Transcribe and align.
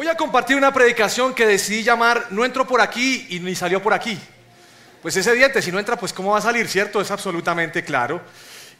Voy 0.00 0.08
a 0.08 0.16
compartir 0.16 0.56
una 0.56 0.72
predicación 0.72 1.34
que 1.34 1.44
decidí 1.44 1.82
llamar 1.82 2.28
No 2.30 2.42
entro 2.46 2.66
por 2.66 2.80
aquí 2.80 3.26
y 3.28 3.38
ni 3.38 3.54
salió 3.54 3.82
por 3.82 3.92
aquí. 3.92 4.18
Pues 5.02 5.14
es 5.14 5.26
evidente, 5.26 5.60
si 5.60 5.70
no 5.70 5.78
entra, 5.78 5.98
pues 5.98 6.14
cómo 6.14 6.30
va 6.30 6.38
a 6.38 6.40
salir, 6.40 6.68
¿cierto? 6.68 7.02
Es 7.02 7.10
absolutamente 7.10 7.84
claro. 7.84 8.22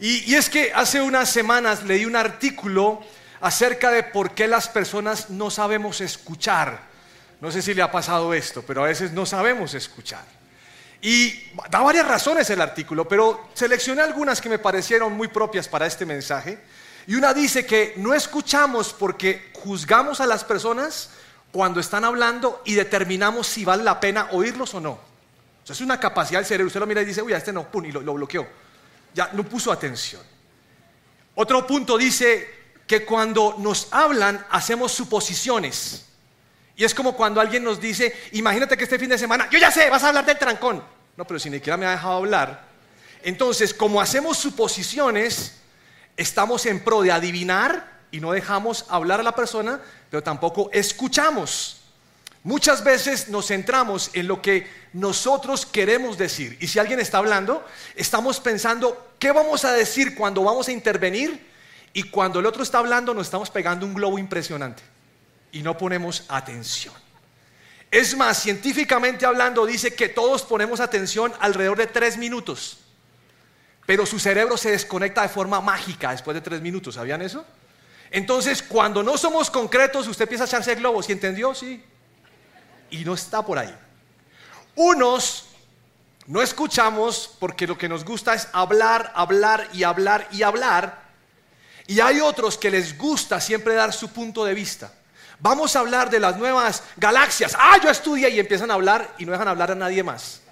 Y, 0.00 0.32
y 0.32 0.36
es 0.36 0.48
que 0.48 0.72
hace 0.74 0.98
unas 1.02 1.28
semanas 1.28 1.82
leí 1.82 2.06
un 2.06 2.16
artículo 2.16 3.02
acerca 3.42 3.90
de 3.90 4.02
por 4.02 4.30
qué 4.30 4.48
las 4.48 4.70
personas 4.70 5.28
no 5.28 5.50
sabemos 5.50 6.00
escuchar. 6.00 6.80
No 7.42 7.52
sé 7.52 7.60
si 7.60 7.74
le 7.74 7.82
ha 7.82 7.92
pasado 7.92 8.32
esto, 8.32 8.64
pero 8.66 8.82
a 8.82 8.86
veces 8.86 9.12
no 9.12 9.26
sabemos 9.26 9.74
escuchar. 9.74 10.24
Y 11.02 11.34
da 11.68 11.80
varias 11.80 12.08
razones 12.08 12.48
el 12.48 12.62
artículo, 12.62 13.06
pero 13.06 13.50
seleccioné 13.52 14.00
algunas 14.00 14.40
que 14.40 14.48
me 14.48 14.58
parecieron 14.58 15.12
muy 15.12 15.28
propias 15.28 15.68
para 15.68 15.84
este 15.84 16.06
mensaje. 16.06 16.60
Y 17.06 17.14
una 17.14 17.34
dice 17.34 17.66
que 17.66 17.94
no 17.96 18.14
escuchamos 18.14 18.92
porque 18.92 19.50
juzgamos 19.54 20.20
a 20.20 20.26
las 20.26 20.44
personas 20.44 21.10
cuando 21.52 21.80
están 21.80 22.04
hablando 22.04 22.62
y 22.64 22.74
determinamos 22.74 23.46
si 23.46 23.64
vale 23.64 23.82
la 23.82 24.00
pena 24.00 24.28
oírlos 24.32 24.74
o 24.74 24.80
no. 24.80 24.92
O 25.68 25.72
es 25.72 25.80
una 25.80 26.00
capacidad 26.00 26.40
del 26.40 26.46
cerebro. 26.46 26.66
Usted 26.66 26.80
lo 26.80 26.86
mira 26.86 27.02
y 27.02 27.04
dice, 27.04 27.22
uy, 27.22 27.32
a 27.32 27.38
este 27.38 27.52
no, 27.52 27.70
pum, 27.70 27.84
y 27.84 27.92
lo, 27.92 28.00
lo 28.00 28.14
bloqueó. 28.14 28.46
Ya 29.14 29.30
no 29.32 29.44
puso 29.44 29.70
atención. 29.70 30.22
Otro 31.34 31.66
punto 31.66 31.96
dice 31.96 32.60
que 32.86 33.04
cuando 33.04 33.56
nos 33.58 33.88
hablan 33.92 34.44
hacemos 34.50 34.92
suposiciones. 34.92 36.06
Y 36.76 36.84
es 36.84 36.94
como 36.94 37.14
cuando 37.14 37.40
alguien 37.40 37.62
nos 37.62 37.80
dice, 37.80 38.14
imagínate 38.32 38.76
que 38.76 38.84
este 38.84 38.98
fin 38.98 39.10
de 39.10 39.18
semana, 39.18 39.48
yo 39.50 39.58
ya 39.58 39.70
sé, 39.70 39.88
vas 39.90 40.02
a 40.02 40.08
hablar 40.08 40.24
del 40.26 40.38
trancón. 40.38 40.82
No, 41.16 41.26
pero 41.26 41.38
si 41.38 41.50
ni 41.50 41.58
siquiera 41.58 41.76
me 41.76 41.86
ha 41.86 41.90
dejado 41.90 42.14
hablar. 42.14 42.66
Entonces, 43.22 43.74
como 43.74 44.00
hacemos 44.00 44.38
suposiciones, 44.38 45.59
estamos 46.20 46.66
en 46.66 46.80
pro 46.80 47.00
de 47.00 47.10
adivinar 47.10 48.00
y 48.10 48.20
no 48.20 48.32
dejamos 48.32 48.84
hablar 48.88 49.20
a 49.20 49.22
la 49.22 49.34
persona, 49.34 49.80
pero 50.10 50.22
tampoco 50.22 50.68
escuchamos. 50.72 51.80
Muchas 52.42 52.84
veces 52.84 53.28
nos 53.28 53.46
centramos 53.46 54.10
en 54.12 54.28
lo 54.28 54.42
que 54.42 54.70
nosotros 54.92 55.64
queremos 55.64 56.18
decir. 56.18 56.58
Y 56.60 56.68
si 56.68 56.78
alguien 56.78 57.00
está 57.00 57.18
hablando, 57.18 57.64
estamos 57.96 58.38
pensando, 58.38 59.12
¿qué 59.18 59.32
vamos 59.32 59.64
a 59.64 59.72
decir 59.72 60.14
cuando 60.14 60.44
vamos 60.44 60.68
a 60.68 60.72
intervenir? 60.72 61.48
Y 61.94 62.04
cuando 62.04 62.40
el 62.40 62.46
otro 62.46 62.62
está 62.62 62.78
hablando, 62.78 63.14
nos 63.14 63.26
estamos 63.26 63.50
pegando 63.50 63.86
un 63.86 63.94
globo 63.94 64.18
impresionante 64.18 64.82
y 65.52 65.62
no 65.62 65.78
ponemos 65.78 66.24
atención. 66.28 66.94
Es 67.90 68.14
más, 68.14 68.42
científicamente 68.42 69.24
hablando, 69.24 69.64
dice 69.64 69.94
que 69.94 70.08
todos 70.08 70.42
ponemos 70.42 70.80
atención 70.80 71.32
alrededor 71.40 71.78
de 71.78 71.86
tres 71.86 72.18
minutos, 72.18 72.79
pero 73.90 74.06
su 74.06 74.20
cerebro 74.20 74.56
se 74.56 74.70
desconecta 74.70 75.22
de 75.22 75.28
forma 75.28 75.60
mágica 75.60 76.12
después 76.12 76.36
de 76.36 76.40
tres 76.40 76.60
minutos. 76.60 76.94
¿Sabían 76.94 77.22
eso? 77.22 77.44
Entonces, 78.12 78.62
cuando 78.62 79.02
no 79.02 79.18
somos 79.18 79.50
concretos, 79.50 80.06
usted 80.06 80.26
empieza 80.26 80.44
a 80.44 80.46
echarse 80.46 80.76
globos. 80.76 81.08
¿Y 81.08 81.12
entendió? 81.12 81.52
Sí. 81.56 81.82
Y 82.90 83.04
no 83.04 83.14
está 83.14 83.44
por 83.44 83.58
ahí. 83.58 83.74
Unos 84.76 85.46
no 86.28 86.40
escuchamos 86.40 87.34
porque 87.40 87.66
lo 87.66 87.76
que 87.76 87.88
nos 87.88 88.04
gusta 88.04 88.32
es 88.34 88.46
hablar, 88.52 89.10
hablar 89.16 89.68
y 89.72 89.82
hablar 89.82 90.28
y 90.30 90.44
hablar. 90.44 91.00
Y 91.88 91.98
hay 91.98 92.20
otros 92.20 92.56
que 92.56 92.70
les 92.70 92.96
gusta 92.96 93.40
siempre 93.40 93.74
dar 93.74 93.92
su 93.92 94.12
punto 94.12 94.44
de 94.44 94.54
vista. 94.54 94.92
Vamos 95.40 95.74
a 95.74 95.80
hablar 95.80 96.10
de 96.10 96.20
las 96.20 96.36
nuevas 96.36 96.84
galaxias. 96.96 97.56
Ah, 97.58 97.76
yo 97.82 97.90
estudié 97.90 98.30
y 98.30 98.38
empiezan 98.38 98.70
a 98.70 98.74
hablar 98.74 99.16
y 99.18 99.26
no 99.26 99.32
dejan 99.32 99.48
hablar 99.48 99.72
a 99.72 99.74
nadie 99.74 100.04
más. 100.04 100.42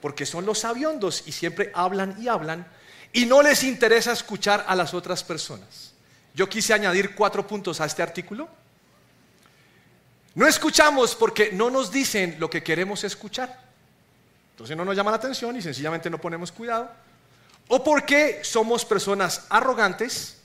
Porque 0.00 0.26
son 0.26 0.46
los 0.46 0.60
sabiondos 0.60 1.22
y 1.26 1.32
siempre 1.32 1.70
hablan 1.74 2.16
y 2.20 2.28
hablan 2.28 2.66
y 3.12 3.24
no 3.24 3.42
les 3.42 3.62
interesa 3.62 4.12
escuchar 4.12 4.64
a 4.68 4.74
las 4.76 4.92
otras 4.92 5.24
personas. 5.24 5.94
Yo 6.34 6.48
quise 6.48 6.74
añadir 6.74 7.14
cuatro 7.14 7.46
puntos 7.46 7.80
a 7.80 7.86
este 7.86 8.02
artículo. 8.02 8.48
No 10.34 10.46
escuchamos 10.46 11.14
porque 11.14 11.50
no 11.52 11.70
nos 11.70 11.90
dicen 11.90 12.36
lo 12.38 12.50
que 12.50 12.62
queremos 12.62 13.04
escuchar. 13.04 13.64
Entonces 14.50 14.76
no 14.76 14.84
nos 14.84 14.94
llama 14.94 15.10
la 15.10 15.16
atención 15.16 15.56
y 15.56 15.62
sencillamente 15.62 16.10
no 16.10 16.18
ponemos 16.18 16.52
cuidado. 16.52 16.90
O 17.68 17.82
porque 17.82 18.40
somos 18.44 18.84
personas 18.84 19.46
arrogantes 19.48 20.36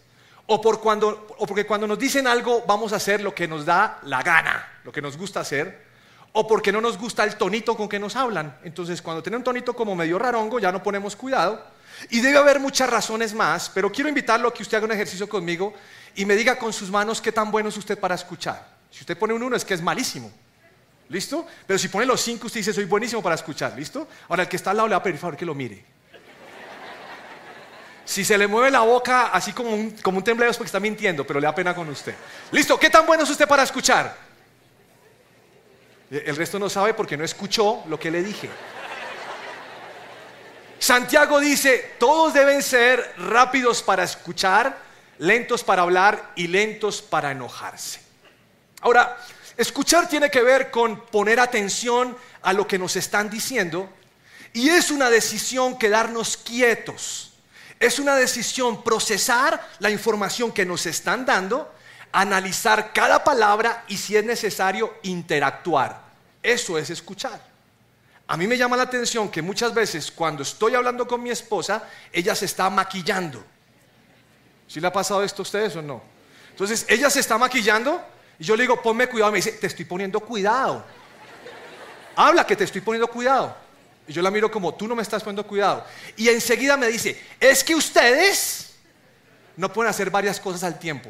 o, 0.46 0.62
por 0.62 0.80
cuando, 0.80 1.28
o 1.38 1.46
porque 1.46 1.66
cuando 1.66 1.88
nos 1.88 2.00
dicen 2.00 2.26
algo 2.26 2.64
vamos 2.66 2.94
a 2.94 2.96
hacer 2.96 3.22
lo 3.22 3.36
que 3.36 3.48
nos 3.48 3.66
da 3.66 4.00
la 4.04 4.24
gana, 4.24 4.80
lo 4.84 4.92
que 4.92 5.02
nos 5.02 5.18
gusta 5.18 5.42
hacer, 5.42 5.91
o 6.34 6.48
porque 6.48 6.72
no 6.72 6.80
nos 6.80 6.98
gusta 6.98 7.24
el 7.24 7.36
tonito 7.36 7.76
con 7.76 7.90
que 7.90 8.00
nos 8.00 8.16
hablan. 8.16 8.58
Entonces, 8.64 9.02
cuando 9.02 9.22
tiene 9.22 9.38
un 9.38 9.44
tonito 9.44 9.74
como 9.74 9.96
medio 9.96 10.18
rarongo, 10.18 10.60
ya 10.60 10.72
no 10.72 10.82
ponemos 10.82 11.16
cuidado. 11.16 11.64
Y 12.10 12.20
debe 12.22 12.38
haber 12.38 12.60
muchas 12.60 12.90
razones 12.90 13.34
más, 13.34 13.70
pero 13.70 13.92
quiero 13.92 14.10
invitarlo 14.10 14.48
a 14.48 14.54
que 14.54 14.64
usted 14.64 14.78
haga 14.78 14.86
un 14.86 14.92
ejercicio 14.94 15.28
conmigo 15.28 15.74
y 16.16 16.26
me 16.26 16.36
diga 16.36 16.58
con 16.58 16.74
sus 16.74 16.90
manos 16.90 17.22
qué 17.22 17.32
tan 17.32 17.52
bueno 17.52 17.70
es 17.70 17.78
usted 17.78 18.00
para 18.00 18.16
escuchar. 18.16 18.66
Si 18.90 19.02
usted 19.02 19.18
pone 19.18 19.34
un 19.34 19.44
uno 19.44 19.56
es 19.56 19.66
que 19.66 19.74
es 19.74 19.82
malísimo. 19.82 20.32
¿Listo? 21.10 21.46
Pero 21.68 21.78
si 21.78 21.90
pone 21.90 22.06
los 22.06 22.22
cinco, 22.22 22.48
usted 22.48 22.62
dice, 22.62 22.74
soy 22.74 22.86
buenísimo 22.86 23.22
para 23.22 23.36
escuchar. 23.36 23.74
¿Listo? 23.76 24.08
Ahora, 24.30 24.44
el 24.44 24.50
que 24.50 24.56
está 24.56 24.72
al 24.72 24.78
lado 24.78 24.88
le 24.88 24.96
va 24.96 25.00
a 25.00 25.04
pedir 25.04 25.20
favor 25.20 25.36
que 25.36 25.46
lo 25.46 25.54
mire. 25.54 25.84
Si 28.06 28.26
se 28.26 28.38
le 28.38 28.48
mueve 28.48 28.72
la 28.72 28.82
boca 28.82 29.28
así 29.28 29.54
como 29.54 29.72
un, 29.72 29.92
como 30.02 30.18
un 30.18 30.24
es 30.28 30.58
porque 30.58 30.68
está 30.68 30.80
mintiendo, 30.80 31.26
pero 31.26 31.40
le 31.40 31.46
da 31.46 31.54
pena 31.54 31.76
con 31.76 31.88
usted. 31.90 32.16
Listo, 32.52 32.80
¿qué 32.80 32.90
tan 32.90 33.06
bueno 33.06 33.24
es 33.24 33.30
usted 33.30 33.48
para 33.48 33.64
escuchar? 33.64 34.31
El 36.12 36.36
resto 36.36 36.60
no 36.60 36.70
sabe 36.70 36.94
porque 36.94 37.18
no 37.18 37.24
escuchó 37.24 37.84
lo 37.88 38.00
que 38.00 38.12
le 38.12 38.22
dije. 38.22 38.50
Santiago 40.78 41.40
dice, 41.40 41.96
todos 41.98 42.34
deben 42.34 42.62
ser 42.62 43.14
rápidos 43.18 43.82
para 43.82 44.04
escuchar, 44.04 44.78
lentos 45.20 45.64
para 45.64 45.84
hablar 45.84 46.34
y 46.36 46.48
lentos 46.48 47.02
para 47.02 47.32
enojarse. 47.32 48.02
Ahora, 48.82 49.18
escuchar 49.58 50.10
tiene 50.10 50.30
que 50.30 50.42
ver 50.42 50.70
con 50.70 51.06
poner 51.06 51.40
atención 51.40 52.18
a 52.42 52.54
lo 52.54 52.68
que 52.68 52.78
nos 52.78 52.96
están 52.96 53.30
diciendo 53.30 53.90
y 54.54 54.70
es 54.70 54.92
una 54.92 55.10
decisión 55.10 55.78
quedarnos 55.78 56.36
quietos 56.38 57.32
es 57.82 57.98
una 57.98 58.16
decisión 58.16 58.84
procesar 58.84 59.70
la 59.80 59.90
información 59.90 60.52
que 60.52 60.68
nos 60.68 60.86
están 60.86 61.26
dando, 61.26 61.74
analizar 62.12 62.94
cada 62.94 63.24
palabra 63.24 63.86
y 63.88 63.98
si 63.98 64.16
es 64.16 64.24
necesario 64.24 64.96
interactuar. 65.04 66.02
Eso 66.42 66.78
es 66.78 66.90
escuchar. 66.90 67.40
A 68.28 68.38
mí 68.38 68.48
me 68.48 68.58
llama 68.58 68.78
la 68.78 68.84
atención 68.84 69.30
que 69.30 69.42
muchas 69.42 69.74
veces 69.74 70.12
cuando 70.12 70.44
estoy 70.44 70.76
hablando 70.76 71.08
con 71.08 71.22
mi 71.22 71.30
esposa, 71.30 71.84
ella 72.12 72.34
se 72.34 72.46
está 72.46 72.70
maquillando. 72.70 73.44
¿Sí 74.68 74.80
le 74.80 74.88
ha 74.88 74.94
pasado 74.94 75.22
esto 75.24 75.42
a 75.42 75.44
ustedes 75.44 75.76
o 75.76 75.82
no? 75.82 76.02
Entonces, 76.50 76.86
ella 76.88 77.10
se 77.10 77.20
está 77.20 77.38
maquillando 77.38 78.02
y 78.40 78.46
yo 78.46 78.56
le 78.56 78.64
digo, 78.64 78.82
ponme 78.82 79.08
cuidado. 79.08 79.32
Me 79.32 79.40
dice, 79.40 79.52
te 79.52 79.68
estoy 79.68 79.86
poniendo 79.86 80.20
cuidado. 80.22 80.86
Habla 82.16 82.46
que 82.46 82.56
te 82.56 82.64
estoy 82.64 82.82
poniendo 82.82 83.08
cuidado. 83.08 83.56
Y 84.08 84.14
yo 84.14 84.22
la 84.22 84.32
miro 84.32 84.50
como, 84.50 84.74
tú 84.74 84.88
no 84.88 84.96
me 84.96 85.02
estás 85.02 85.24
poniendo 85.24 85.46
cuidado. 85.46 85.86
Y 86.16 86.30
enseguida 86.30 86.78
me 86.78 86.88
dice, 86.88 87.22
es 87.40 87.64
que 87.64 87.76
ustedes 87.76 88.76
no 89.58 89.72
pueden 89.72 89.90
hacer 89.90 90.10
varias 90.10 90.40
cosas 90.40 90.64
al 90.64 90.80
tiempo. 90.80 91.10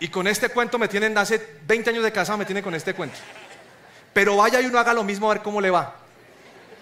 Y 0.00 0.08
con 0.08 0.26
este 0.26 0.48
cuento 0.48 0.78
me 0.78 0.88
tienen, 0.88 1.16
hace 1.18 1.58
20 1.66 1.90
años 1.90 2.02
de 2.02 2.10
casa 2.10 2.36
me 2.36 2.44
tienen 2.44 2.64
con 2.64 2.74
este 2.74 2.94
cuento. 2.94 3.18
Pero 4.12 4.36
vaya 4.36 4.60
y 4.60 4.66
uno 4.66 4.78
haga 4.78 4.92
lo 4.92 5.04
mismo 5.04 5.30
a 5.30 5.34
ver 5.34 5.42
cómo 5.42 5.60
le 5.60 5.70
va. 5.70 5.94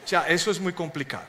O 0.05 0.09
sea, 0.09 0.27
eso 0.29 0.51
es 0.51 0.61
muy 0.61 0.73
complicado. 0.73 1.25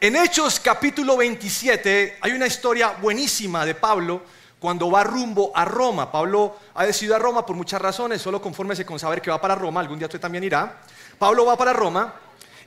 En 0.00 0.16
Hechos 0.16 0.58
capítulo 0.58 1.16
27 1.16 2.18
hay 2.20 2.32
una 2.32 2.46
historia 2.46 2.90
buenísima 3.00 3.64
de 3.66 3.74
Pablo 3.74 4.22
cuando 4.58 4.90
va 4.90 5.04
rumbo 5.04 5.52
a 5.54 5.64
Roma. 5.64 6.10
Pablo 6.10 6.56
ha 6.74 6.86
decidido 6.86 7.16
a 7.16 7.18
Roma 7.18 7.44
por 7.44 7.56
muchas 7.56 7.80
razones, 7.80 8.22
solo 8.22 8.40
confórmese 8.40 8.86
con 8.86 8.98
saber 8.98 9.20
que 9.20 9.30
va 9.30 9.40
para 9.40 9.54
Roma, 9.54 9.80
algún 9.80 9.98
día 9.98 10.06
usted 10.06 10.20
también 10.20 10.44
irá. 10.44 10.80
Pablo 11.18 11.44
va 11.44 11.56
para 11.56 11.72
Roma 11.72 12.14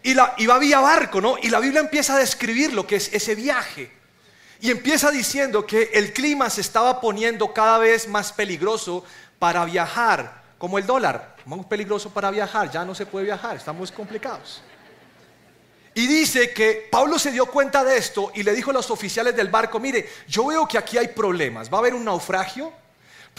y, 0.04 0.14
va 0.14 0.60
vía 0.60 0.80
barco, 0.80 1.20
¿no? 1.20 1.38
Y 1.42 1.50
la 1.50 1.60
Biblia 1.60 1.80
empieza 1.80 2.16
a 2.16 2.20
describir 2.20 2.74
lo 2.74 2.86
que 2.86 2.98
es 2.98 3.12
ese 3.12 3.34
viaje. 3.34 3.92
Y 4.62 4.72
empieza 4.72 5.12
diciendo 5.12 5.66
que 5.66 5.92
el 5.94 6.14
clima 6.14 6.50
se 6.50 6.62
estaba 6.62 7.02
poniendo 7.02 7.54
cada 7.54 7.78
vez 7.78 8.08
más 8.08 8.32
peligroso 8.32 9.04
para 9.40 9.66
viajar, 9.66 10.44
como 10.58 10.78
el 10.78 10.86
dólar, 10.86 11.36
muy 11.46 11.64
peligroso 11.64 12.10
para 12.10 12.32
viajar, 12.32 12.72
ya 12.72 12.86
no 12.86 12.96
se 12.96 13.06
puede 13.06 13.26
viajar, 13.26 13.56
estamos 13.58 13.92
complicados. 13.92 14.62
Y 15.94 16.08
dice 16.08 16.52
que 16.52 16.90
Pablo 16.92 17.18
se 17.18 17.32
dio 17.32 17.46
cuenta 17.46 17.84
de 17.84 17.98
esto 17.98 18.32
y 18.36 18.44
le 18.44 18.54
dijo 18.54 18.72
a 18.72 18.74
los 18.74 18.92
oficiales 18.92 19.36
del 19.36 19.48
barco, 19.48 19.80
mire, 19.80 20.10
yo 20.28 20.48
veo 20.48 20.68
que 20.68 20.78
aquí 20.78 20.98
hay 20.98 21.08
problemas, 21.10 21.72
va 21.72 21.78
a 21.78 21.80
haber 21.80 21.94
un 21.94 22.04
naufragio, 22.04 22.74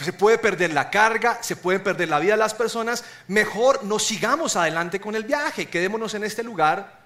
se 0.03 0.13
puede 0.13 0.37
perder 0.37 0.73
la 0.73 0.89
carga, 0.89 1.37
se 1.41 1.55
puede 1.55 1.79
perder 1.79 2.09
la 2.09 2.19
vida 2.19 2.33
de 2.33 2.39
las 2.39 2.53
personas, 2.53 3.03
mejor 3.27 3.83
no 3.83 3.99
sigamos 3.99 4.55
adelante 4.55 4.99
con 4.99 5.15
el 5.15 5.23
viaje, 5.23 5.67
quedémonos 5.67 6.13
en 6.13 6.23
este 6.23 6.43
lugar. 6.43 6.97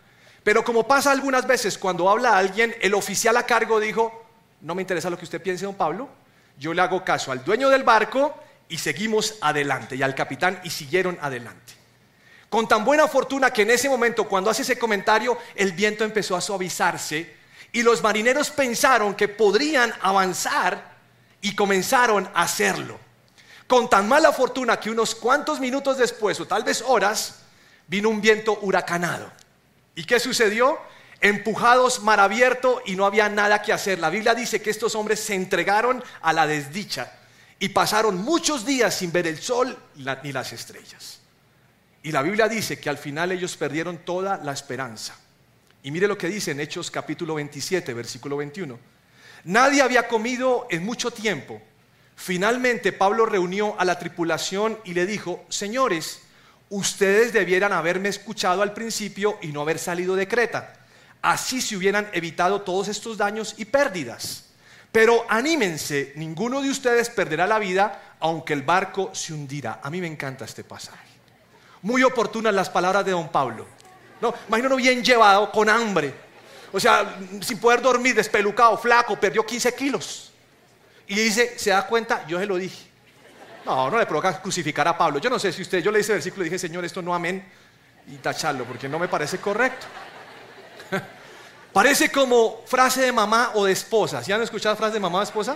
Pero 0.44 0.64
como 0.64 0.88
pasa 0.88 1.12
algunas 1.12 1.46
veces 1.46 1.78
cuando 1.78 2.10
habla 2.10 2.38
alguien, 2.38 2.76
el 2.82 2.94
oficial 2.94 3.38
a 3.38 3.46
cargo 3.46 3.80
dijo, 3.80 4.26
no 4.62 4.76
me 4.76 4.82
interesa 4.82 5.10
lo 5.10 5.18
que 5.18 5.26
usted 5.26 5.42
piense, 5.42 5.66
don 5.66 5.76
Pablo, 5.76 6.10
yo 6.58 6.74
le 6.74 6.82
hago 6.82 7.04
caso 7.04 7.32
al 7.32 7.44
dueño 7.44 7.70
del 7.70 7.84
barco 7.84 8.36
y 8.68 8.78
seguimos 8.78 9.36
adelante, 9.42 9.96
y 9.96 10.02
al 10.02 10.16
capitán 10.16 10.60
y 10.64 10.70
siguieron 10.70 11.18
adelante. 11.22 11.74
Con 12.50 12.68
tan 12.68 12.84
buena 12.84 13.08
fortuna 13.08 13.52
que 13.52 13.62
en 13.62 13.72
ese 13.72 13.88
momento, 13.88 14.28
cuando 14.28 14.50
hace 14.50 14.64
ese 14.64 14.78
comentario, 14.78 15.38
el 15.56 15.72
viento 15.72 16.04
empezó 16.04 16.36
a 16.36 16.42
suavizarse 16.42 17.36
y 17.72 17.84
los 17.84 18.02
marineros 18.04 18.50
pensaron 18.50 19.16
que 19.16 19.28
podrían 19.28 19.94
avanzar 20.02 20.92
y 21.42 21.56
comenzaron 21.56 22.30
a 22.34 22.44
hacerlo. 22.44 23.00
con 23.68 23.90
tan 23.90 24.06
mala 24.10 24.34
fortuna 24.34 24.78
que 24.78 24.90
unos 24.90 25.16
cuantos 25.16 25.62
minutos 25.62 25.98
después, 25.98 26.38
o 26.42 26.46
tal 26.46 26.66
vez 26.66 26.84
horas, 26.86 27.44
vino 27.88 28.10
un 28.10 28.20
viento 28.20 28.60
huracanado. 28.64 29.32
¿Y 29.96 30.04
qué 30.04 30.20
sucedió? 30.20 30.80
Empujados 31.20 32.02
mar 32.02 32.20
abierto 32.20 32.82
y 32.86 32.96
no 32.96 33.06
había 33.06 33.30
nada 33.30 33.62
que 33.62 33.74
hacer. 33.74 34.00
La 34.00 34.10
Biblia 34.10 34.34
dice 34.34 34.62
que 34.62 34.70
estos 34.70 34.96
hombres 34.96 35.20
se 35.20 35.36
entregaron 35.36 36.04
a 36.22 36.34
la 36.34 36.48
desdicha 36.48 37.14
y 37.60 37.70
pasaron 37.70 38.18
muchos 38.18 38.66
días 38.66 38.96
sin 38.96 39.12
ver 39.12 39.28
el 39.28 39.40
sol 39.40 39.78
ni 40.24 40.32
las 40.32 40.52
estrellas. 40.52 41.20
Y 42.04 42.12
la 42.12 42.24
Biblia 42.24 42.48
dice 42.48 42.80
que 42.80 42.90
al 42.90 42.98
final 42.98 43.32
ellos 43.32 43.56
perdieron 43.56 44.00
toda 44.00 44.38
la 44.38 44.52
esperanza. 44.52 45.16
Y 45.84 45.92
mire 45.92 46.08
lo 46.08 46.18
que 46.18 46.28
dice 46.28 46.52
en 46.52 46.60
Hechos 46.60 46.90
capítulo 46.90 47.36
27, 47.36 47.94
versículo 47.94 48.38
21. 48.38 48.80
Nadie 49.44 49.82
había 49.82 50.08
comido 50.08 50.68
en 50.70 50.84
mucho 50.84 51.12
tiempo. 51.12 51.62
Finalmente 52.16 52.92
Pablo 52.92 53.26
reunió 53.26 53.80
a 53.80 53.86
la 53.86 54.00
tripulación 54.00 54.80
y 54.84 54.94
le 54.94 55.06
dijo, 55.06 55.46
señores, 55.50 56.22
ustedes 56.72 57.34
debieran 57.34 57.74
haberme 57.74 58.10
escuchado 58.10 58.62
al 58.64 58.74
principio 58.74 59.38
y 59.42 59.48
no 59.48 59.62
haber 59.62 59.78
salido 59.78 60.16
de 60.16 60.28
Creta. 60.28 60.74
Así 61.22 61.62
se 61.62 61.76
hubieran 61.76 62.10
evitado 62.14 62.62
todos 62.62 62.88
estos 62.88 63.18
daños 63.18 63.54
y 63.58 63.66
pérdidas. 63.66 64.46
Pero 64.92 65.26
anímense, 65.30 66.14
ninguno 66.16 66.62
de 66.62 66.70
ustedes 66.70 67.10
perderá 67.10 67.46
la 67.46 67.60
vida 67.60 68.16
aunque 68.22 68.54
el 68.54 68.62
barco 68.62 69.12
se 69.14 69.34
hundirá. 69.34 69.80
A 69.84 69.90
mí 69.90 70.00
me 70.00 70.08
encanta 70.08 70.46
este 70.46 70.64
pasaje. 70.64 71.12
Muy 71.82 72.04
oportunas 72.04 72.54
las 72.54 72.70
palabras 72.70 73.04
de 73.06 73.12
don 73.12 73.30
Pablo. 73.30 73.68
No, 74.22 74.34
imagínalo 74.48 74.76
bien 74.76 75.04
llevado, 75.04 75.52
con 75.52 75.68
hambre. 75.70 76.14
O 76.72 76.80
sea, 76.80 77.18
sin 77.42 77.58
poder 77.58 77.82
dormir, 77.82 78.16
despelucado, 78.16 78.78
flaco, 78.78 79.20
perdió 79.20 79.46
15 79.46 79.76
kilos. 79.76 80.32
Y 81.08 81.16
dice, 81.16 81.58
¿se 81.58 81.72
da 81.72 81.86
cuenta? 81.86 82.26
Yo 82.28 82.40
se 82.40 82.46
lo 82.46 82.56
dije. 82.56 82.91
No, 83.66 83.90
no 83.90 83.98
le 83.98 84.06
provoca 84.06 84.42
crucificar 84.42 84.88
a 84.88 84.98
Pablo. 84.98 85.20
Yo 85.20 85.30
no 85.30 85.38
sé 85.38 85.52
si 85.52 85.62
usted, 85.62 85.80
yo 85.80 85.92
le 85.92 86.00
hice 86.00 86.14
el 86.14 86.18
versículo 86.18 86.44
y 86.44 86.46
dije, 86.46 86.60
Señor, 86.60 86.84
esto 86.84 87.02
no 87.02 87.14
amén, 87.14 87.46
y 88.08 88.18
tacharlo, 88.18 88.66
porque 88.66 88.90
no 88.90 89.00
me 89.00 89.08
parece 89.08 89.38
correcto. 89.38 89.86
Parece 91.74 92.12
como 92.12 92.64
frase 92.66 93.02
de 93.02 93.12
mamá 93.14 93.52
o 93.54 93.64
de 93.64 93.72
esposa. 93.72 94.22
¿Si 94.22 94.32
han 94.32 94.42
escuchado 94.42 94.76
frase 94.76 94.96
de 94.96 95.00
mamá 95.00 95.20
o 95.20 95.22
esposa? 95.22 95.56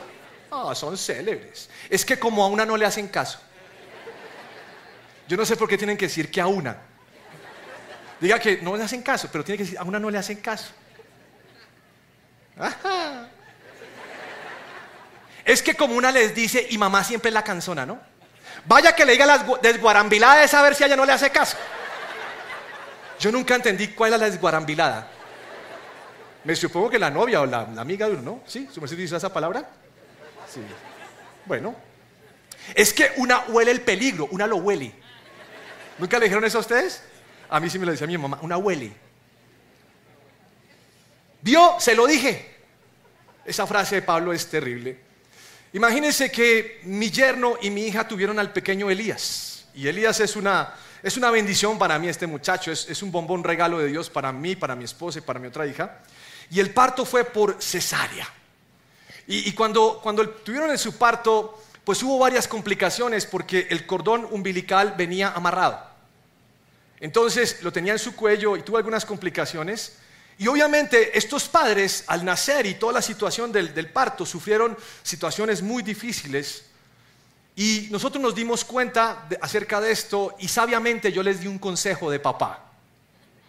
Ah, 0.49 0.73
son 0.73 0.97
célebres. 0.97 1.69
Es 1.89 2.05
que 2.05 2.17
como 2.17 2.41
a 2.41 2.47
una 2.47 2.65
no 2.65 2.77
le 2.77 2.85
hacen 2.85 3.09
caso. 3.09 3.37
Yo 5.27 5.35
no 5.35 5.45
sé 5.45 5.57
por 5.57 5.67
qué 5.67 5.77
tienen 5.77 5.97
que 5.97 6.05
decir 6.05 6.31
que 6.31 6.39
a 6.39 6.47
una. 6.47 6.77
Diga 8.21 8.39
que 8.39 8.61
no 8.61 8.77
le 8.77 8.83
hacen 8.83 9.01
caso, 9.01 9.27
pero 9.29 9.43
tiene 9.43 9.57
que 9.57 9.63
decir 9.65 9.77
a 9.77 9.83
una 9.83 9.99
no 9.99 10.09
le 10.09 10.17
hacen 10.17 10.37
caso. 10.37 10.71
Es 15.45 15.61
que 15.61 15.75
como 15.75 15.95
una 15.95 16.11
les 16.11 16.33
dice 16.33 16.65
y 16.71 16.77
mamá 16.79 17.03
siempre 17.03 17.29
es 17.29 17.33
la 17.33 17.43
canzona, 17.43 17.85
¿no? 17.85 17.99
Vaya 18.65 18.95
que 18.95 19.05
le 19.05 19.11
diga 19.11 19.27
las 19.27 19.45
desguarambiladas 19.61 20.51
a 20.55 20.61
ver 20.63 20.73
si 20.73 20.83
ella 20.83 20.95
no 20.95 21.05
le 21.05 21.11
hace 21.11 21.29
caso. 21.29 21.55
Yo 23.19 23.31
nunca 23.31 23.53
entendí 23.55 23.89
cuál 23.89 24.09
era 24.09 24.17
la 24.17 24.29
desguarambilada. 24.29 25.07
Me 26.43 26.55
supongo 26.55 26.89
que 26.89 26.99
la 26.99 27.11
novia 27.11 27.41
o 27.41 27.45
la, 27.45 27.61
amiga 27.77 28.07
de 28.07 28.13
uno, 28.13 28.21
¿no? 28.21 28.43
¿Sí? 28.47 28.67
¿Su 28.73 28.81
merced 28.81 28.97
dice 28.97 29.15
esa 29.15 29.31
palabra? 29.31 29.69
Sí. 30.51 30.61
Bueno. 31.45 31.75
Es 32.73 32.91
que 32.91 33.11
una 33.17 33.45
huele 33.47 33.69
el 33.69 33.81
peligro, 33.81 34.27
una 34.31 34.47
lo 34.47 34.57
huele. 34.57 34.91
¿Nunca 35.99 36.17
le 36.17 36.25
dijeron 36.25 36.43
eso 36.43 36.57
a 36.57 36.61
ustedes? 36.61 37.03
A 37.49 37.59
mí 37.59 37.69
sí 37.69 37.77
me 37.77 37.85
lo 37.85 37.91
decía 37.91 38.07
mi 38.07 38.17
mamá, 38.17 38.39
una 38.41 38.57
huele. 38.57 38.91
¿Vio? 41.41 41.75
Se 41.79 41.93
lo 41.93 42.07
dije. 42.07 42.55
Esa 43.45 43.67
frase 43.67 43.95
de 43.95 44.01
Pablo 44.01 44.33
es 44.33 44.47
terrible. 44.49 45.04
Imagínense 45.73 46.31
que 46.31 46.79
mi 46.83 47.11
yerno 47.11 47.57
y 47.61 47.69
mi 47.69 47.87
hija 47.87 48.07
tuvieron 48.07 48.39
al 48.39 48.53
pequeño 48.53 48.89
Elías. 48.89 49.65
Y 49.73 49.87
Elías 49.87 50.19
es 50.19 50.35
una, 50.35 50.73
es 51.03 51.17
una 51.17 51.29
bendición 51.31 51.77
para 51.77 51.99
mí, 51.99 52.07
este 52.07 52.27
muchacho. 52.27 52.71
Es, 52.71 52.89
es 52.89 53.03
un 53.03 53.11
bombón 53.11 53.43
regalo 53.43 53.79
de 53.79 53.87
Dios 53.87 54.09
para 54.09 54.31
mí, 54.31 54.55
para 54.55 54.75
mi 54.75 54.85
esposa 54.85 55.19
y 55.19 55.21
para 55.21 55.39
mi 55.39 55.47
otra 55.47 55.67
hija. 55.67 55.99
Y 56.49 56.59
el 56.59 56.71
parto 56.71 57.05
fue 57.05 57.25
por 57.25 57.61
cesárea. 57.61 58.27
Y, 59.27 59.53
cuando, 59.53 59.99
cuando 60.03 60.29
tuvieron 60.29 60.69
en 60.69 60.77
su 60.77 60.97
parto, 60.97 61.63
pues 61.83 62.03
hubo 62.03 62.19
varias 62.19 62.47
complicaciones 62.47 63.25
porque 63.25 63.67
el 63.71 63.87
cordón 63.87 64.27
umbilical 64.29 64.93
venía 64.95 65.31
amarrado. 65.31 65.83
Entonces 66.99 67.63
lo 67.63 67.73
tenía 67.73 67.93
en 67.93 67.99
su 67.99 68.15
cuello 68.15 68.55
y 68.55 68.61
tuvo 68.61 68.77
algunas 68.77 69.03
complicaciones. 69.03 69.97
Y 70.37 70.47
obviamente 70.47 71.17
estos 71.17 71.47
padres 71.47 72.03
al 72.07 72.25
nacer 72.25 72.65
y 72.65 72.75
toda 72.75 72.93
la 72.93 73.01
situación 73.01 73.51
del, 73.51 73.89
parto 73.91 74.25
sufrieron 74.25 74.77
situaciones 75.01 75.61
muy 75.61 75.81
difíciles. 75.81 76.65
Y 77.55 77.87
nosotros 77.89 78.21
nos 78.21 78.35
dimos 78.35 78.65
cuenta 78.65 79.29
acerca 79.41 79.79
de 79.79 79.91
esto 79.91 80.35
y 80.39 80.49
sabiamente 80.49 81.11
yo 81.11 81.23
les 81.23 81.39
di 81.39 81.47
un 81.47 81.57
consejo 81.57 82.11
de 82.11 82.19
papá. 82.19 82.65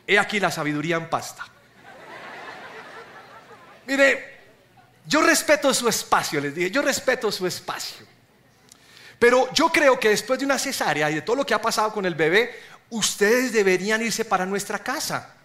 He 0.07 0.17
aquí 0.17 0.39
la 0.39 0.53
sabiduría 0.53 0.97
en 0.97 1.11
pasta. 1.11 1.45
Mire, 3.87 4.37
yo 5.07 5.23
respeto 5.23 5.75
su 5.75 5.89
espacio, 5.89 6.41
les 6.41 6.55
dije, 6.55 6.71
yo 6.71 6.83
respeto 6.83 7.33
su 7.33 7.47
espacio. 7.49 8.07
Pero 9.19 9.53
yo 9.53 9.71
creo 9.71 9.99
que 9.99 10.11
después 10.11 10.39
de 10.39 10.45
una 10.45 10.59
cesárea 10.59 11.11
y 11.11 11.17
de 11.17 11.23
todo 11.23 11.37
lo 11.37 11.47
que 11.47 11.55
ha 11.55 11.61
pasado 11.61 11.93
con 11.93 12.07
el 12.07 12.15
bebé, 12.15 12.55
ustedes 12.91 13.53
deberían 13.53 14.03
irse 14.03 14.25
para 14.25 14.47
nuestra 14.47 14.79
casa. 14.79 15.36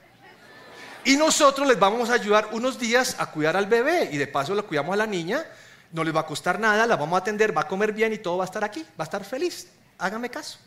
Y 1.03 1.18
nosotros 1.18 1.68
les 1.68 1.80
vamos 1.80 2.09
a 2.09 2.13
ayudar 2.13 2.50
unos 2.51 2.77
días 2.77 3.15
a 3.18 3.31
cuidar 3.31 3.57
al 3.57 3.65
bebé 3.65 4.09
y 4.12 4.18
de 4.18 4.27
paso 4.27 4.53
le 4.53 4.62
cuidamos 4.62 4.94
a 4.94 4.98
la 4.98 5.07
niña. 5.07 5.45
No 5.92 6.03
les 6.03 6.15
va 6.15 6.21
a 6.21 6.25
costar 6.25 6.59
nada, 6.59 6.86
la 6.86 6.95
vamos 6.95 7.15
a 7.15 7.19
atender, 7.19 7.56
va 7.56 7.62
a 7.62 7.68
comer 7.68 7.92
bien 7.92 8.13
y 8.13 8.19
todo 8.19 8.38
va 8.38 8.44
a 8.44 8.45
estar 8.45 8.63
aquí, 8.63 8.81
va 8.81 9.03
a 9.03 9.03
estar 9.03 9.25
feliz. 9.25 9.68
Háganme 9.98 10.30
caso. 10.30 10.59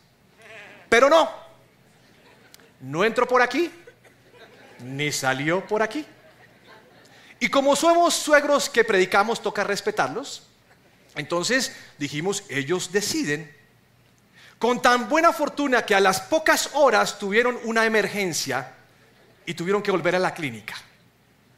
Pero 0.89 1.09
no, 1.09 1.29
no 2.81 3.03
entró 3.03 3.27
por 3.27 3.41
aquí, 3.41 3.71
ni 4.79 5.11
salió 5.11 5.65
por 5.65 5.81
aquí. 5.81 6.05
Y 7.39 7.49
como 7.49 7.75
somos 7.75 8.13
suegros 8.13 8.69
que 8.69 8.83
predicamos, 8.83 9.41
toca 9.41 9.63
respetarlos. 9.63 10.43
Entonces 11.15 11.75
dijimos, 11.97 12.43
ellos 12.49 12.91
deciden. 12.91 13.53
Con 14.59 14.81
tan 14.81 15.09
buena 15.09 15.33
fortuna 15.33 15.85
que 15.85 15.95
a 15.95 15.99
las 15.99 16.21
pocas 16.21 16.69
horas 16.73 17.19
tuvieron 17.19 17.59
una 17.63 17.85
emergencia 17.85 18.74
y 19.45 19.53
tuvieron 19.53 19.81
que 19.81 19.91
volver 19.91 20.15
a 20.15 20.19
la 20.19 20.33
clínica. 20.33 20.75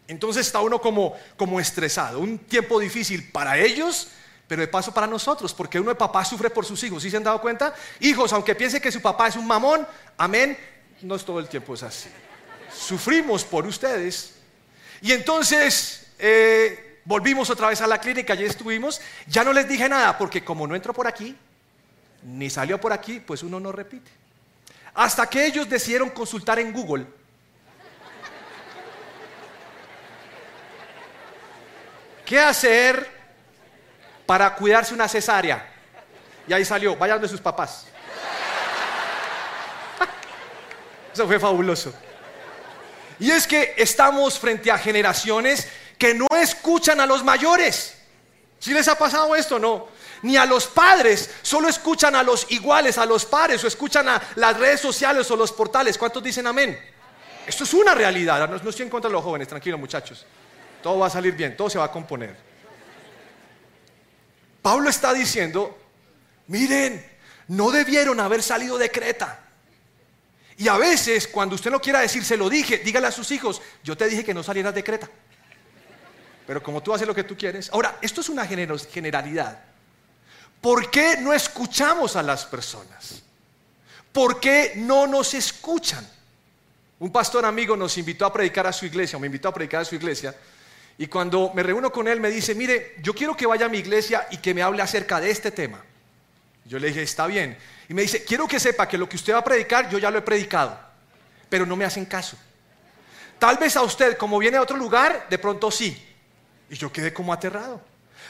Entonces 0.08 0.46
está 0.48 0.62
uno 0.62 0.80
como, 0.80 1.16
como 1.36 1.60
estresado, 1.60 2.20
un 2.20 2.40
tiempo 2.40 2.80
difícil 2.80 3.30
para 3.32 3.58
ellos, 3.58 4.08
pero 4.48 4.62
de 4.62 4.68
paso 4.68 4.94
para 4.94 5.08
nosotros, 5.08 5.54
porque 5.54 5.80
uno 5.80 5.90
de 5.90 5.96
papá 5.96 6.24
sufre 6.24 6.50
por 6.50 6.66
sus 6.66 6.82
hijos. 6.84 7.04
¿Sí 7.04 7.12
se 7.12 7.18
han 7.18 7.24
dado 7.24 7.42
cuenta? 7.42 7.74
Hijos, 8.00 8.32
aunque 8.32 8.56
piense 8.56 8.80
que 8.80 8.92
su 8.92 9.02
papá 9.02 9.28
es 9.28 9.36
un 9.36 9.46
mamón, 9.46 9.86
amén, 10.18 10.58
no 11.02 11.16
es 11.16 11.26
todo 11.26 11.40
el 11.40 11.50
tiempo 11.50 11.74
es 11.74 11.84
así. 11.84 12.10
Sufrimos 12.74 13.44
por 13.44 13.66
ustedes 13.66 14.36
y 15.02 15.12
entonces 15.12 16.08
eh, 16.18 17.00
volvimos 17.06 17.50
otra 17.50 17.68
vez 17.68 17.82
a 17.82 17.88
la 17.88 18.00
clínica, 18.00 18.34
allí 18.34 18.46
estuvimos. 18.46 19.02
Ya 19.28 19.44
no 19.44 19.52
les 19.52 19.68
dije 19.68 19.90
nada, 19.90 20.18
porque 20.18 20.44
como 20.44 20.66
no 20.66 20.76
entró 20.76 20.94
por 20.94 21.08
aquí, 21.08 21.36
ni 22.24 22.50
salió 22.50 22.80
por 22.80 22.94
aquí, 22.94 23.20
pues 23.20 23.44
uno 23.44 23.60
no 23.60 23.72
repite. 23.72 24.12
Hasta 24.94 25.30
que 25.30 25.46
ellos 25.46 25.70
decidieron 25.70 26.10
consultar 26.10 26.60
en 26.60 26.74
Google. 26.74 27.06
¿Qué 32.28 32.38
hacer 32.38 33.10
para 34.26 34.54
cuidarse 34.54 34.94
una 34.94 35.08
cesárea? 35.08 35.66
Y 36.46 36.52
ahí 36.52 36.66
salió, 36.66 36.98
vayan 36.98 37.22
de 37.22 37.30
sus 37.30 37.40
papás. 37.40 37.86
Eso 41.14 41.26
fue 41.26 41.40
fabuloso. 41.40 41.94
Y 43.18 43.32
es 43.32 43.48
que 43.48 43.76
estamos 43.78 44.38
frente 44.38 44.70
a 44.70 44.78
generaciones 44.78 45.70
que 45.98 46.14
no 46.14 46.28
escuchan 46.38 47.00
a 47.00 47.06
los 47.06 47.24
mayores. 47.24 47.98
¿Sí 48.60 48.74
les 48.74 48.90
ha 48.90 48.98
pasado 48.98 49.34
esto? 49.34 49.58
No. 49.58 49.88
Ni 50.24 50.36
a 50.36 50.46
los 50.46 50.68
padres, 50.68 51.30
solo 51.42 51.70
escuchan 51.70 52.14
a 52.14 52.24
los 52.24 52.52
iguales, 52.52 52.98
a 52.98 53.06
los 53.06 53.24
pares, 53.24 53.64
o 53.64 53.68
escuchan 53.68 54.10
a 54.10 54.22
las 54.36 54.58
redes 54.58 54.82
sociales 54.82 55.32
o 55.32 55.38
los 55.38 55.54
portales. 55.54 55.98
¿Cuántos 55.98 56.22
dicen 56.22 56.46
amén? 56.46 56.78
Esto 57.46 57.64
es 57.64 57.74
una 57.74 57.96
realidad. 57.96 58.50
No, 58.50 58.58
no 58.58 58.70
estoy 58.70 58.84
en 58.84 58.90
contra 58.90 59.08
de 59.08 59.14
los 59.14 59.24
jóvenes, 59.24 59.48
tranquilos 59.48 59.80
muchachos. 59.80 60.26
Todo 60.88 61.00
va 61.00 61.08
a 61.08 61.10
salir 61.10 61.34
bien, 61.34 61.58
todo 61.58 61.70
se 61.70 61.78
va 61.78 61.84
a 61.84 61.92
componer. 61.92 62.34
Pablo 64.62 64.90
está 64.90 65.14
diciendo, 65.14 65.78
miren, 66.48 67.06
no 67.50 67.72
debieron 67.72 68.22
haber 68.22 68.42
salido 68.42 68.78
de 68.78 68.90
Creta. 68.90 69.38
Y 70.56 70.70
a 70.70 70.78
veces, 70.78 71.28
cuando 71.28 71.56
usted 71.56 71.72
no 71.72 71.82
quiera 71.82 72.00
decir, 72.00 72.24
se 72.24 72.38
lo 72.38 72.50
dije, 72.50 72.78
dígale 72.78 73.08
a 73.08 73.12
sus 73.12 73.32
hijos, 73.32 73.62
yo 73.84 73.98
te 73.98 74.08
dije 74.08 74.24
que 74.24 74.34
no 74.34 74.44
salieras 74.44 74.74
de 74.74 74.82
Creta. 74.82 75.10
Pero 76.46 76.64
como 76.64 76.82
tú 76.82 76.94
haces 76.94 77.06
lo 77.06 77.14
que 77.14 77.26
tú 77.26 77.36
quieres. 77.36 77.70
Ahora, 77.74 77.98
esto 78.02 78.22
es 78.22 78.30
una 78.30 78.48
generalidad. 78.48 79.60
¿Por 80.62 80.90
qué 80.90 81.18
no 81.18 81.34
escuchamos 81.34 82.16
a 82.16 82.24
las 82.24 82.46
personas? 82.46 83.24
¿Por 84.14 84.40
qué 84.40 84.72
no 84.78 85.06
nos 85.06 85.34
escuchan? 85.34 86.08
Un 87.00 87.12
pastor 87.12 87.44
amigo 87.44 87.76
nos 87.76 87.98
invitó 87.98 88.26
a 88.26 88.32
predicar 88.32 88.68
a 88.68 88.72
su 88.72 88.86
iglesia, 88.86 89.18
o 89.18 89.20
me 89.20 89.28
invitó 89.28 89.50
a 89.50 89.54
predicar 89.54 89.82
a 89.82 89.86
su 89.86 89.96
iglesia, 89.96 90.34
y 90.98 91.08
cuando 91.08 91.52
me 91.54 91.62
reúno 91.62 91.92
con 91.92 92.08
él 92.08 92.20
me 92.20 92.32
dice, 92.32 92.56
mire, 92.56 92.96
yo 93.02 93.14
quiero 93.14 93.38
que 93.38 93.46
vaya 93.46 93.68
a 93.68 93.70
mi 93.70 93.78
iglesia 93.78 94.28
y 94.32 94.38
que 94.38 94.54
me 94.54 94.64
hable 94.64 94.82
acerca 94.82 95.20
de 95.22 95.30
este 95.30 95.52
tema. 95.52 95.84
Yo 96.66 96.80
le 96.80 96.88
dije, 96.88 97.04
está 97.04 97.28
bien. 97.28 97.58
Y 97.88 97.94
me 97.94 98.02
dice, 98.02 98.24
quiero 98.24 98.48
que 98.48 98.60
sepa 98.60 98.88
que 98.88 98.98
lo 98.98 99.08
que 99.08 99.16
usted 99.16 99.34
va 99.34 99.40
a 99.40 99.44
predicar, 99.44 99.90
yo 99.90 100.00
ya 100.00 100.10
lo 100.10 100.18
he 100.18 100.24
predicado, 100.24 100.78
pero 101.50 101.66
no 101.66 101.76
me 101.76 101.86
hacen 101.86 102.06
caso. 102.06 102.36
Tal 103.38 103.58
vez 103.58 103.76
a 103.76 103.84
usted, 103.84 104.18
como 104.18 104.40
viene 104.40 104.58
de 104.58 104.64
otro 104.64 104.76
lugar, 104.76 105.28
de 105.30 105.38
pronto 105.38 105.70
sí. 105.70 106.04
Y 106.70 106.76
yo 106.76 106.92
quedé 106.92 107.14
como 107.14 107.32
aterrado. 107.32 107.80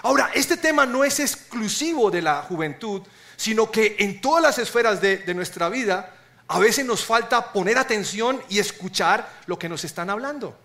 Ahora, 0.03 0.29
este 0.33 0.57
tema 0.57 0.85
no 0.85 1.05
es 1.05 1.21
exclusivo 1.21 2.11
de 2.11 2.21
la 2.21 2.41
juventud, 2.43 3.01
sino 3.37 3.71
que 3.71 3.95
en 3.99 4.19
todas 4.19 4.43
las 4.43 4.59
esferas 4.59 4.99
de, 4.99 5.19
de 5.19 5.33
nuestra 5.33 5.69
vida, 5.69 6.13
a 6.49 6.59
veces 6.59 6.85
nos 6.85 7.05
falta 7.05 7.53
poner 7.53 7.77
atención 7.77 8.41
y 8.49 8.59
escuchar 8.59 9.27
lo 9.45 9.57
que 9.57 9.69
nos 9.69 9.85
están 9.85 10.09
hablando. 10.09 10.55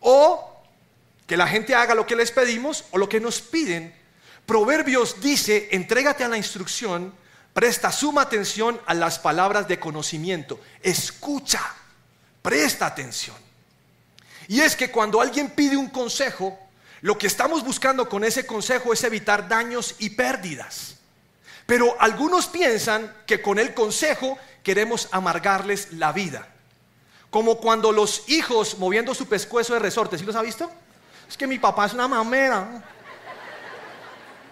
O 0.00 0.55
que 1.26 1.36
la 1.36 1.46
gente 1.46 1.74
haga 1.74 1.94
lo 1.94 2.06
que 2.06 2.16
les 2.16 2.30
pedimos 2.30 2.84
o 2.90 2.98
lo 2.98 3.08
que 3.08 3.20
nos 3.20 3.40
piden. 3.40 3.94
Proverbios 4.46 5.20
dice, 5.20 5.68
entrégate 5.72 6.24
a 6.24 6.28
la 6.28 6.36
instrucción, 6.36 7.12
presta 7.52 7.90
suma 7.90 8.22
atención 8.22 8.80
a 8.86 8.94
las 8.94 9.18
palabras 9.18 9.66
de 9.66 9.80
conocimiento, 9.80 10.60
escucha, 10.82 11.62
presta 12.42 12.86
atención. 12.86 13.36
Y 14.48 14.60
es 14.60 14.76
que 14.76 14.90
cuando 14.90 15.20
alguien 15.20 15.50
pide 15.50 15.76
un 15.76 15.90
consejo, 15.90 16.56
lo 17.00 17.18
que 17.18 17.26
estamos 17.26 17.64
buscando 17.64 18.08
con 18.08 18.22
ese 18.22 18.46
consejo 18.46 18.92
es 18.92 19.02
evitar 19.02 19.48
daños 19.48 19.96
y 19.98 20.10
pérdidas. 20.10 20.96
Pero 21.66 22.00
algunos 22.00 22.46
piensan 22.46 23.12
que 23.26 23.42
con 23.42 23.58
el 23.58 23.74
consejo 23.74 24.38
queremos 24.62 25.08
amargarles 25.10 25.92
la 25.92 26.12
vida. 26.12 26.48
Como 27.30 27.58
cuando 27.58 27.90
los 27.90 28.28
hijos 28.28 28.78
moviendo 28.78 29.14
su 29.14 29.26
pescuezo 29.26 29.74
de 29.74 29.80
resorte, 29.80 30.16
¿sí 30.16 30.24
los 30.24 30.36
ha 30.36 30.42
visto? 30.42 30.70
Es 31.28 31.36
que 31.36 31.46
mi 31.46 31.58
papá 31.58 31.86
es 31.86 31.94
una 31.94 32.08
mamera. 32.08 32.82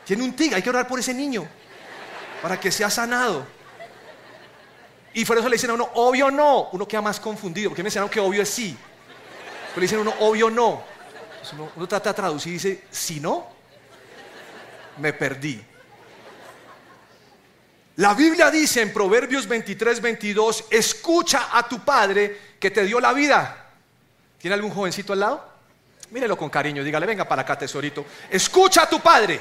Tiene 0.05 0.23
un 0.23 0.35
tigre, 0.35 0.57
hay 0.57 0.63
que 0.63 0.71
orar 0.71 0.87
por 0.87 0.99
ese 0.99 1.15
niño 1.15 1.47
para 2.43 2.61
que 2.61 2.71
sea 2.71 2.91
sanado. 2.91 3.47
Y 5.15 5.25
por 5.25 5.39
eso 5.39 5.49
le 5.49 5.55
dicen 5.55 5.71
a 5.71 5.75
uno, 5.75 5.89
obvio 5.95 6.31
no. 6.31 6.69
Uno 6.73 6.87
queda 6.87 7.01
más 7.01 7.21
confundido, 7.21 7.71
porque 7.71 7.83
me 7.83 7.89
enseñaron 7.89 8.11
que 8.11 8.21
obvio 8.21 8.43
es 8.43 8.51
sí. 8.51 8.77
Pero 9.69 9.77
le 9.77 9.83
dicen 9.83 9.99
a 9.99 10.03
uno, 10.03 10.15
obvio 10.21 10.51
no. 10.51 10.83
Uno, 11.53 11.71
uno, 11.77 11.89
trata 11.89 12.11
de 12.11 12.15
traducir 12.15 12.51
y 12.51 12.55
dice, 12.55 12.85
si 12.91 13.21
no, 13.21 13.47
me 14.99 15.13
perdí. 15.13 15.65
La 17.97 18.13
Biblia 18.13 18.51
dice 18.51 18.83
en 18.83 18.93
Proverbios 18.93 19.47
23, 19.47 20.01
22, 20.01 20.65
escucha 20.71 21.49
a 21.53 21.69
tu 21.69 21.85
padre 21.85 22.57
que 22.59 22.71
te 22.71 22.83
dio 22.85 22.99
la 22.99 23.13
vida. 23.13 23.71
¿Tiene 24.37 24.55
algún 24.55 24.73
jovencito 24.73 25.13
al 25.13 25.21
lado? 25.21 25.54
Mírelo 26.11 26.37
con 26.37 26.51
cariño, 26.51 26.85
dígale, 26.85 27.07
venga 27.07 27.27
para 27.27 27.43
acá, 27.43 27.59
tesorito. 27.59 28.05
Escucha 28.31 28.83
a 28.83 28.89
tu 28.89 29.01
padre 29.01 29.41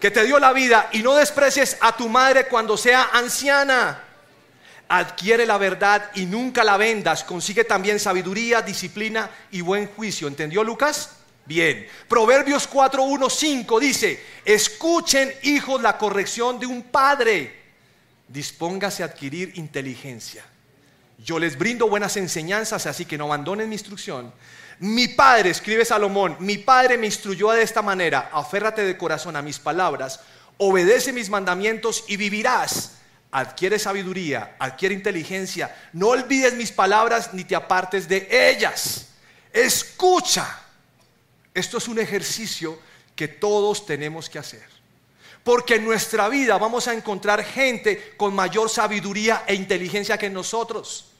que 0.00 0.10
te 0.10 0.24
dio 0.24 0.38
la 0.38 0.52
vida 0.52 0.88
y 0.92 1.02
no 1.02 1.14
desprecies 1.14 1.76
a 1.80 1.96
tu 1.96 2.08
madre 2.08 2.46
cuando 2.46 2.76
sea 2.76 3.10
anciana. 3.12 4.02
Adquiere 4.88 5.46
la 5.46 5.58
verdad 5.58 6.10
y 6.14 6.26
nunca 6.26 6.64
la 6.64 6.76
vendas. 6.76 7.24
Consigue 7.24 7.64
también 7.64 8.00
sabiduría, 8.00 8.62
disciplina 8.62 9.30
y 9.50 9.60
buen 9.60 9.86
juicio. 9.86 10.28
¿Entendió 10.28 10.64
Lucas? 10.64 11.10
Bien. 11.44 11.86
Proverbios 12.08 12.66
4, 12.66 13.02
1, 13.02 13.30
5 13.30 13.80
dice, 13.80 14.22
escuchen 14.44 15.32
hijos 15.42 15.80
la 15.80 15.96
corrección 15.96 16.58
de 16.58 16.66
un 16.66 16.82
padre. 16.82 17.60
Dispóngase 18.28 19.02
a 19.02 19.06
adquirir 19.06 19.52
inteligencia. 19.56 20.44
Yo 21.18 21.38
les 21.38 21.56
brindo 21.56 21.88
buenas 21.88 22.16
enseñanzas, 22.16 22.86
así 22.86 23.04
que 23.04 23.16
no 23.16 23.26
abandonen 23.26 23.68
mi 23.68 23.76
instrucción. 23.76 24.32
Mi 24.82 25.06
padre, 25.06 25.50
escribe 25.50 25.84
Salomón, 25.84 26.36
mi 26.40 26.58
padre 26.58 26.98
me 26.98 27.06
instruyó 27.06 27.52
de 27.52 27.62
esta 27.62 27.82
manera, 27.82 28.30
aférrate 28.32 28.82
de 28.82 28.98
corazón 28.98 29.36
a 29.36 29.42
mis 29.42 29.60
palabras, 29.60 30.18
obedece 30.58 31.12
mis 31.12 31.30
mandamientos 31.30 32.04
y 32.08 32.16
vivirás. 32.16 32.96
Adquiere 33.30 33.78
sabiduría, 33.78 34.56
adquiere 34.58 34.94
inteligencia, 34.94 35.72
no 35.92 36.08
olvides 36.08 36.54
mis 36.54 36.72
palabras 36.72 37.32
ni 37.32 37.44
te 37.44 37.54
apartes 37.54 38.08
de 38.08 38.26
ellas. 38.28 39.10
Escucha 39.52 40.58
esto 41.54 41.78
es 41.78 41.86
un 41.86 42.00
ejercicio 42.00 42.76
que 43.14 43.28
todos 43.28 43.86
tenemos 43.86 44.28
que 44.28 44.40
hacer. 44.40 44.66
Porque 45.44 45.76
en 45.76 45.84
nuestra 45.84 46.28
vida 46.28 46.58
vamos 46.58 46.88
a 46.88 46.94
encontrar 46.94 47.44
gente 47.44 48.14
con 48.16 48.34
mayor 48.34 48.68
sabiduría 48.68 49.44
e 49.46 49.54
inteligencia 49.54 50.18
que 50.18 50.28
nosotros, 50.28 51.11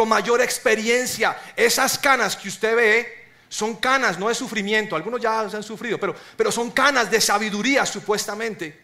con 0.00 0.08
mayor 0.08 0.40
experiencia. 0.40 1.38
Esas 1.54 1.98
canas 1.98 2.34
que 2.34 2.48
usted 2.48 2.74
ve 2.74 3.26
son 3.50 3.76
canas, 3.76 4.18
no 4.18 4.28
de 4.28 4.34
sufrimiento, 4.34 4.96
algunos 4.96 5.20
ya 5.20 5.40
han 5.40 5.62
sufrido, 5.62 6.00
pero, 6.00 6.16
pero 6.38 6.50
son 6.50 6.70
canas 6.70 7.10
de 7.10 7.20
sabiduría 7.20 7.84
supuestamente. 7.84 8.80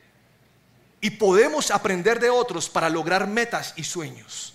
Y 1.01 1.09
podemos 1.09 1.71
aprender 1.71 2.21
de 2.21 2.29
otros 2.29 2.69
para 2.69 2.91
lograr 2.91 3.27
metas 3.27 3.73
y 3.77 3.85
sueños. 3.85 4.53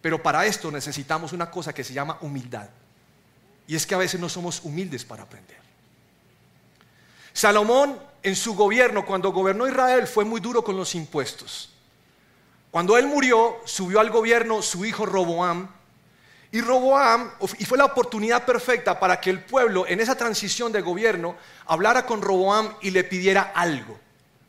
Pero 0.00 0.22
para 0.22 0.46
esto 0.46 0.70
necesitamos 0.70 1.34
una 1.34 1.50
cosa 1.50 1.74
que 1.74 1.84
se 1.84 1.92
llama 1.92 2.16
humildad. 2.22 2.70
Y 3.66 3.76
es 3.76 3.86
que 3.86 3.94
a 3.94 3.98
veces 3.98 4.18
no 4.18 4.30
somos 4.30 4.62
humildes 4.64 5.04
para 5.04 5.24
aprender. 5.24 5.58
Salomón 7.34 8.00
en 8.22 8.34
su 8.34 8.54
gobierno, 8.54 9.04
cuando 9.04 9.32
gobernó 9.32 9.68
Israel, 9.68 10.06
fue 10.06 10.24
muy 10.24 10.40
duro 10.40 10.64
con 10.64 10.78
los 10.78 10.94
impuestos. 10.94 11.68
Cuando 12.70 12.96
él 12.96 13.06
murió, 13.06 13.58
subió 13.66 14.00
al 14.00 14.08
gobierno 14.08 14.62
su 14.62 14.86
hijo 14.86 15.04
Roboam. 15.04 15.68
Y 16.52 16.60
Roboam, 16.60 17.30
y 17.58 17.64
fue 17.64 17.78
la 17.78 17.84
oportunidad 17.84 18.44
perfecta 18.44 18.98
para 18.98 19.20
que 19.20 19.30
el 19.30 19.40
pueblo 19.44 19.86
en 19.86 20.00
esa 20.00 20.16
transición 20.16 20.72
de 20.72 20.80
gobierno 20.80 21.36
hablara 21.66 22.06
con 22.06 22.22
Roboam 22.22 22.74
y 22.80 22.90
le 22.90 23.04
pidiera 23.04 23.52
algo. 23.54 23.98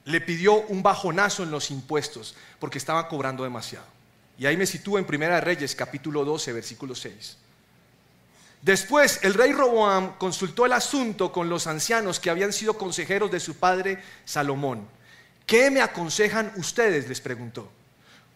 Le 0.05 0.19
pidió 0.19 0.61
un 0.61 0.81
bajonazo 0.81 1.43
en 1.43 1.51
los 1.51 1.69
impuestos 1.69 2.35
porque 2.59 2.79
estaban 2.79 3.05
cobrando 3.05 3.43
demasiado. 3.43 3.85
Y 4.39 4.47
ahí 4.47 4.57
me 4.57 4.65
sitúo 4.65 4.97
en 4.97 5.05
Primera 5.05 5.35
de 5.35 5.41
Reyes, 5.41 5.75
capítulo 5.75 6.25
12, 6.25 6.53
versículo 6.53 6.95
6. 6.95 7.37
Después 8.63 9.19
el 9.23 9.35
rey 9.35 9.53
Roboam 9.53 10.17
consultó 10.17 10.65
el 10.65 10.73
asunto 10.73 11.31
con 11.31 11.49
los 11.49 11.67
ancianos 11.67 12.19
que 12.19 12.29
habían 12.29 12.53
sido 12.53 12.77
consejeros 12.77 13.29
de 13.29 13.39
su 13.39 13.57
padre 13.57 14.01
Salomón. 14.25 14.87
¿Qué 15.45 15.69
me 15.69 15.81
aconsejan 15.81 16.51
ustedes? 16.57 17.07
les 17.09 17.21
preguntó. 17.21 17.71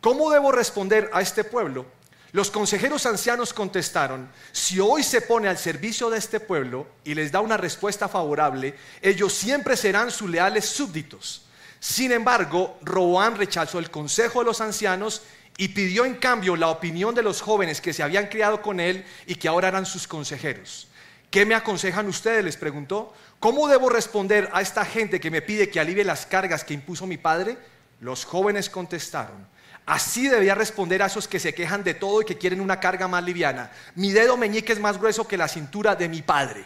¿Cómo 0.01 0.29
debo 0.29 0.51
responder 0.51 1.09
a 1.13 1.21
este 1.21 1.43
pueblo? 1.43 1.85
Los 2.35 2.51
consejeros 2.51 3.05
ancianos 3.05 3.53
contestaron, 3.53 4.29
si 4.51 4.81
hoy 4.81 5.03
se 5.03 5.21
pone 5.21 5.47
al 5.47 5.57
servicio 5.57 6.09
de 6.09 6.17
este 6.17 6.41
pueblo 6.41 6.85
y 7.05 7.13
les 7.13 7.31
da 7.31 7.39
una 7.39 7.55
respuesta 7.55 8.09
favorable, 8.09 8.75
ellos 9.01 9.31
siempre 9.31 9.77
serán 9.77 10.11
sus 10.11 10.29
leales 10.29 10.65
súbditos. 10.65 11.45
Sin 11.79 12.11
embargo, 12.11 12.77
Roboam 12.81 13.35
rechazó 13.35 13.79
el 13.79 13.89
consejo 13.89 14.39
de 14.39 14.47
los 14.47 14.59
ancianos 14.59 15.21
y 15.55 15.69
pidió 15.69 16.03
en 16.03 16.15
cambio 16.15 16.57
la 16.57 16.67
opinión 16.67 17.15
de 17.15 17.23
los 17.23 17.41
jóvenes 17.41 17.79
que 17.79 17.93
se 17.93 18.03
habían 18.03 18.27
criado 18.27 18.61
con 18.61 18.81
él 18.81 19.05
y 19.25 19.35
que 19.35 19.47
ahora 19.47 19.69
eran 19.69 19.85
sus 19.85 20.05
consejeros. 20.05 20.89
¿Qué 21.31 21.45
me 21.45 21.55
aconsejan 21.55 22.05
ustedes? 22.09 22.43
les 22.43 22.57
preguntó. 22.57 23.13
¿Cómo 23.39 23.69
debo 23.69 23.87
responder 23.87 24.49
a 24.51 24.59
esta 24.61 24.83
gente 24.83 25.21
que 25.21 25.31
me 25.31 25.41
pide 25.41 25.69
que 25.69 25.79
alivie 25.79 26.03
las 26.03 26.25
cargas 26.25 26.65
que 26.65 26.73
impuso 26.73 27.07
mi 27.07 27.15
padre? 27.15 27.57
Los 28.01 28.25
jóvenes 28.25 28.69
contestaron. 28.69 29.54
Así 29.85 30.27
debía 30.27 30.55
responder 30.55 31.03
a 31.03 31.05
esos 31.05 31.27
que 31.27 31.39
se 31.39 31.53
quejan 31.53 31.83
de 31.83 31.93
todo 31.93 32.21
y 32.21 32.25
que 32.25 32.37
quieren 32.37 32.59
una 32.59 32.79
carga 32.79 33.07
más 33.07 33.23
liviana. 33.23 33.71
Mi 33.93 34.11
dedo 34.11 34.35
meñique 34.35 34.73
es 34.73 34.79
más 34.79 34.97
grueso 34.97 35.27
que 35.27 35.37
la 35.37 35.47
cintura 35.47 35.95
de 35.95 36.09
mi 36.09 36.23
padre. 36.23 36.65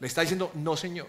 Le 0.00 0.06
está 0.06 0.22
diciendo, 0.22 0.50
no 0.54 0.76
señor. 0.76 1.06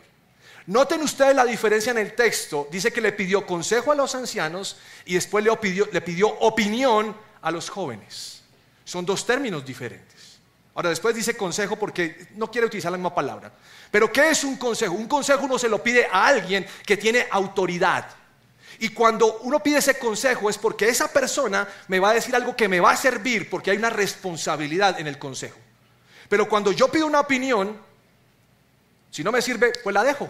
Noten 0.67 1.01
ustedes 1.01 1.35
la 1.35 1.45
diferencia 1.45 1.89
en 1.89 1.97
el 1.97 2.13
texto. 2.13 2.67
Dice 2.71 2.93
que 2.93 3.01
le 3.01 3.11
pidió 3.11 3.43
consejo 3.45 3.91
a 3.91 3.95
los 3.95 4.13
ancianos 4.13 4.77
y 5.05 5.15
después 5.15 5.43
le 5.43 6.01
pidió, 6.01 6.29
opinión 6.41 7.15
a 7.41 7.49
los 7.49 7.69
jóvenes. 7.69 8.43
Son 8.83 9.03
dos 9.03 9.25
términos 9.25 9.65
diferentes. 9.65 10.37
Ahora 10.75 10.89
después 10.89 11.15
dice 11.15 11.35
consejo 11.35 11.75
porque 11.75 12.27
no 12.35 12.51
quiere 12.51 12.67
utilizar 12.67 12.91
la 12.91 12.99
misma 12.99 13.15
palabra. 13.15 13.51
Pero 13.89 14.11
¿qué 14.11 14.29
es 14.29 14.43
un 14.43 14.57
consejo? 14.57 14.93
Un 14.93 15.07
consejo 15.07 15.45
uno 15.45 15.57
se 15.57 15.67
lo 15.67 15.81
pide 15.81 16.05
a 16.05 16.27
alguien 16.27 16.65
que 16.85 16.97
tiene 16.97 17.25
autoridad. 17.31 18.05
Y 18.79 18.89
cuando 18.89 19.39
uno 19.39 19.59
pide 19.62 19.79
ese 19.79 20.00
consejo 20.00 20.50
es 20.50 20.57
porque 20.57 20.88
esa 20.88 21.12
persona 21.12 21.67
me 21.89 22.00
va 22.00 22.12
a 22.12 22.13
decir 22.13 22.33
algo 22.33 22.55
que 22.55 22.69
me 22.69 22.79
va 22.79 22.91
a 22.91 22.98
servir 22.98 23.50
porque 23.50 23.71
hay 23.71 23.77
una 23.77 23.89
responsabilidad 23.89 25.00
en 25.00 25.07
el 25.07 25.19
consejo. 25.19 25.57
Pero 26.29 26.48
cuando 26.48 26.71
yo 26.71 26.88
pido 26.89 27.05
una 27.05 27.19
opinión, 27.19 27.77
si 29.12 29.24
no 29.24 29.31
me 29.31 29.41
sirve, 29.41 29.74
pues 29.83 29.93
la 29.93 30.03
dejo. 30.03 30.29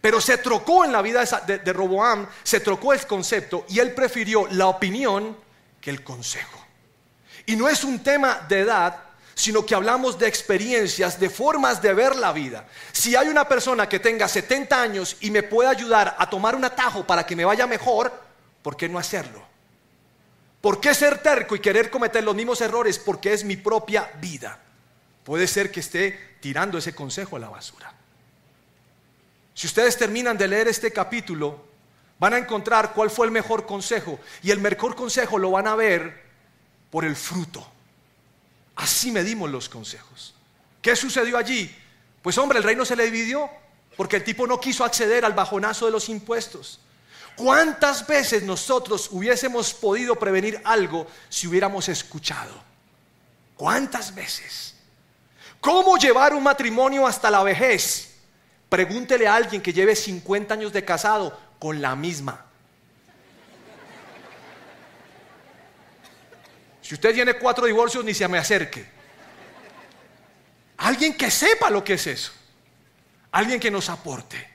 Pero 0.00 0.20
se 0.20 0.38
trocó 0.38 0.84
en 0.84 0.92
la 0.92 1.00
vida 1.00 1.24
de, 1.46 1.72
Roboam, 1.72 2.26
se 2.42 2.60
trocó 2.60 2.92
el 2.92 3.06
concepto 3.06 3.64
y 3.68 3.78
él 3.78 3.94
prefirió 3.94 4.48
la 4.50 4.66
opinión 4.66 5.36
que 5.80 5.90
el 5.90 6.02
consejo. 6.02 6.60
Y 7.46 7.54
no 7.54 7.68
es 7.68 7.84
un 7.84 8.02
tema 8.02 8.44
de 8.48 8.60
edad, 8.60 9.03
sino 9.34 9.66
que 9.66 9.74
hablamos 9.74 10.18
de 10.18 10.28
experiencias, 10.28 11.18
de 11.18 11.28
formas 11.28 11.82
de 11.82 11.92
ver 11.92 12.16
la 12.16 12.32
vida. 12.32 12.66
Si 12.92 13.16
hay 13.16 13.28
una 13.28 13.48
persona 13.48 13.88
que 13.88 13.98
tenga 13.98 14.28
70 14.28 14.80
años 14.80 15.16
y 15.20 15.30
me 15.30 15.42
puede 15.42 15.68
ayudar 15.68 16.16
a 16.18 16.28
tomar 16.28 16.54
un 16.54 16.64
atajo 16.64 17.06
para 17.06 17.26
que 17.26 17.36
me 17.36 17.44
vaya 17.44 17.66
mejor, 17.66 18.12
¿por 18.62 18.76
qué 18.76 18.88
no 18.88 18.98
hacerlo? 18.98 19.42
¿Por 20.60 20.80
qué 20.80 20.94
ser 20.94 21.18
terco 21.18 21.54
y 21.54 21.60
querer 21.60 21.90
cometer 21.90 22.24
los 22.24 22.34
mismos 22.34 22.60
errores? 22.60 22.98
Porque 22.98 23.32
es 23.32 23.44
mi 23.44 23.56
propia 23.56 24.10
vida. 24.20 24.58
Puede 25.22 25.46
ser 25.46 25.70
que 25.70 25.80
esté 25.80 26.36
tirando 26.40 26.78
ese 26.78 26.94
consejo 26.94 27.36
a 27.36 27.40
la 27.40 27.48
basura. 27.48 27.92
Si 29.52 29.66
ustedes 29.66 29.96
terminan 29.96 30.38
de 30.38 30.48
leer 30.48 30.68
este 30.68 30.92
capítulo, 30.92 31.64
van 32.18 32.34
a 32.34 32.38
encontrar 32.38 32.92
cuál 32.94 33.10
fue 33.10 33.26
el 33.26 33.32
mejor 33.32 33.66
consejo. 33.66 34.18
Y 34.42 34.50
el 34.50 34.58
mejor 34.58 34.94
consejo 34.96 35.38
lo 35.38 35.50
van 35.50 35.66
a 35.66 35.74
ver 35.74 36.24
por 36.90 37.04
el 37.04 37.16
fruto. 37.16 37.73
Así 38.76 39.10
medimos 39.10 39.50
los 39.50 39.68
consejos. 39.68 40.34
¿Qué 40.82 40.96
sucedió 40.96 41.38
allí? 41.38 41.74
Pues 42.22 42.38
hombre, 42.38 42.58
el 42.58 42.64
reino 42.64 42.84
se 42.84 42.96
le 42.96 43.04
dividió 43.04 43.50
porque 43.96 44.16
el 44.16 44.24
tipo 44.24 44.46
no 44.46 44.60
quiso 44.60 44.84
acceder 44.84 45.24
al 45.24 45.32
bajonazo 45.32 45.86
de 45.86 45.92
los 45.92 46.08
impuestos. 46.08 46.80
¿Cuántas 47.36 48.06
veces 48.06 48.42
nosotros 48.42 49.08
hubiésemos 49.10 49.74
podido 49.74 50.14
prevenir 50.16 50.60
algo 50.64 51.06
si 51.28 51.46
hubiéramos 51.46 51.88
escuchado? 51.88 52.52
¿Cuántas 53.56 54.14
veces? 54.14 54.74
¿Cómo 55.60 55.96
llevar 55.96 56.34
un 56.34 56.42
matrimonio 56.42 57.06
hasta 57.06 57.30
la 57.30 57.42
vejez? 57.42 58.14
Pregúntele 58.68 59.26
a 59.26 59.34
alguien 59.34 59.62
que 59.62 59.72
lleve 59.72 59.96
50 59.96 60.54
años 60.54 60.72
de 60.72 60.84
casado 60.84 61.38
con 61.58 61.80
la 61.80 61.96
misma. 61.96 62.44
Si 66.84 66.92
usted 66.92 67.14
tiene 67.14 67.32
cuatro 67.34 67.64
divorcios, 67.64 68.04
ni 68.04 68.12
se 68.12 68.28
me 68.28 68.36
acerque. 68.36 68.84
Alguien 70.76 71.16
que 71.16 71.30
sepa 71.30 71.70
lo 71.70 71.82
que 71.82 71.94
es 71.94 72.06
eso. 72.06 72.30
Alguien 73.32 73.58
que 73.58 73.70
nos 73.70 73.88
aporte. 73.88 74.50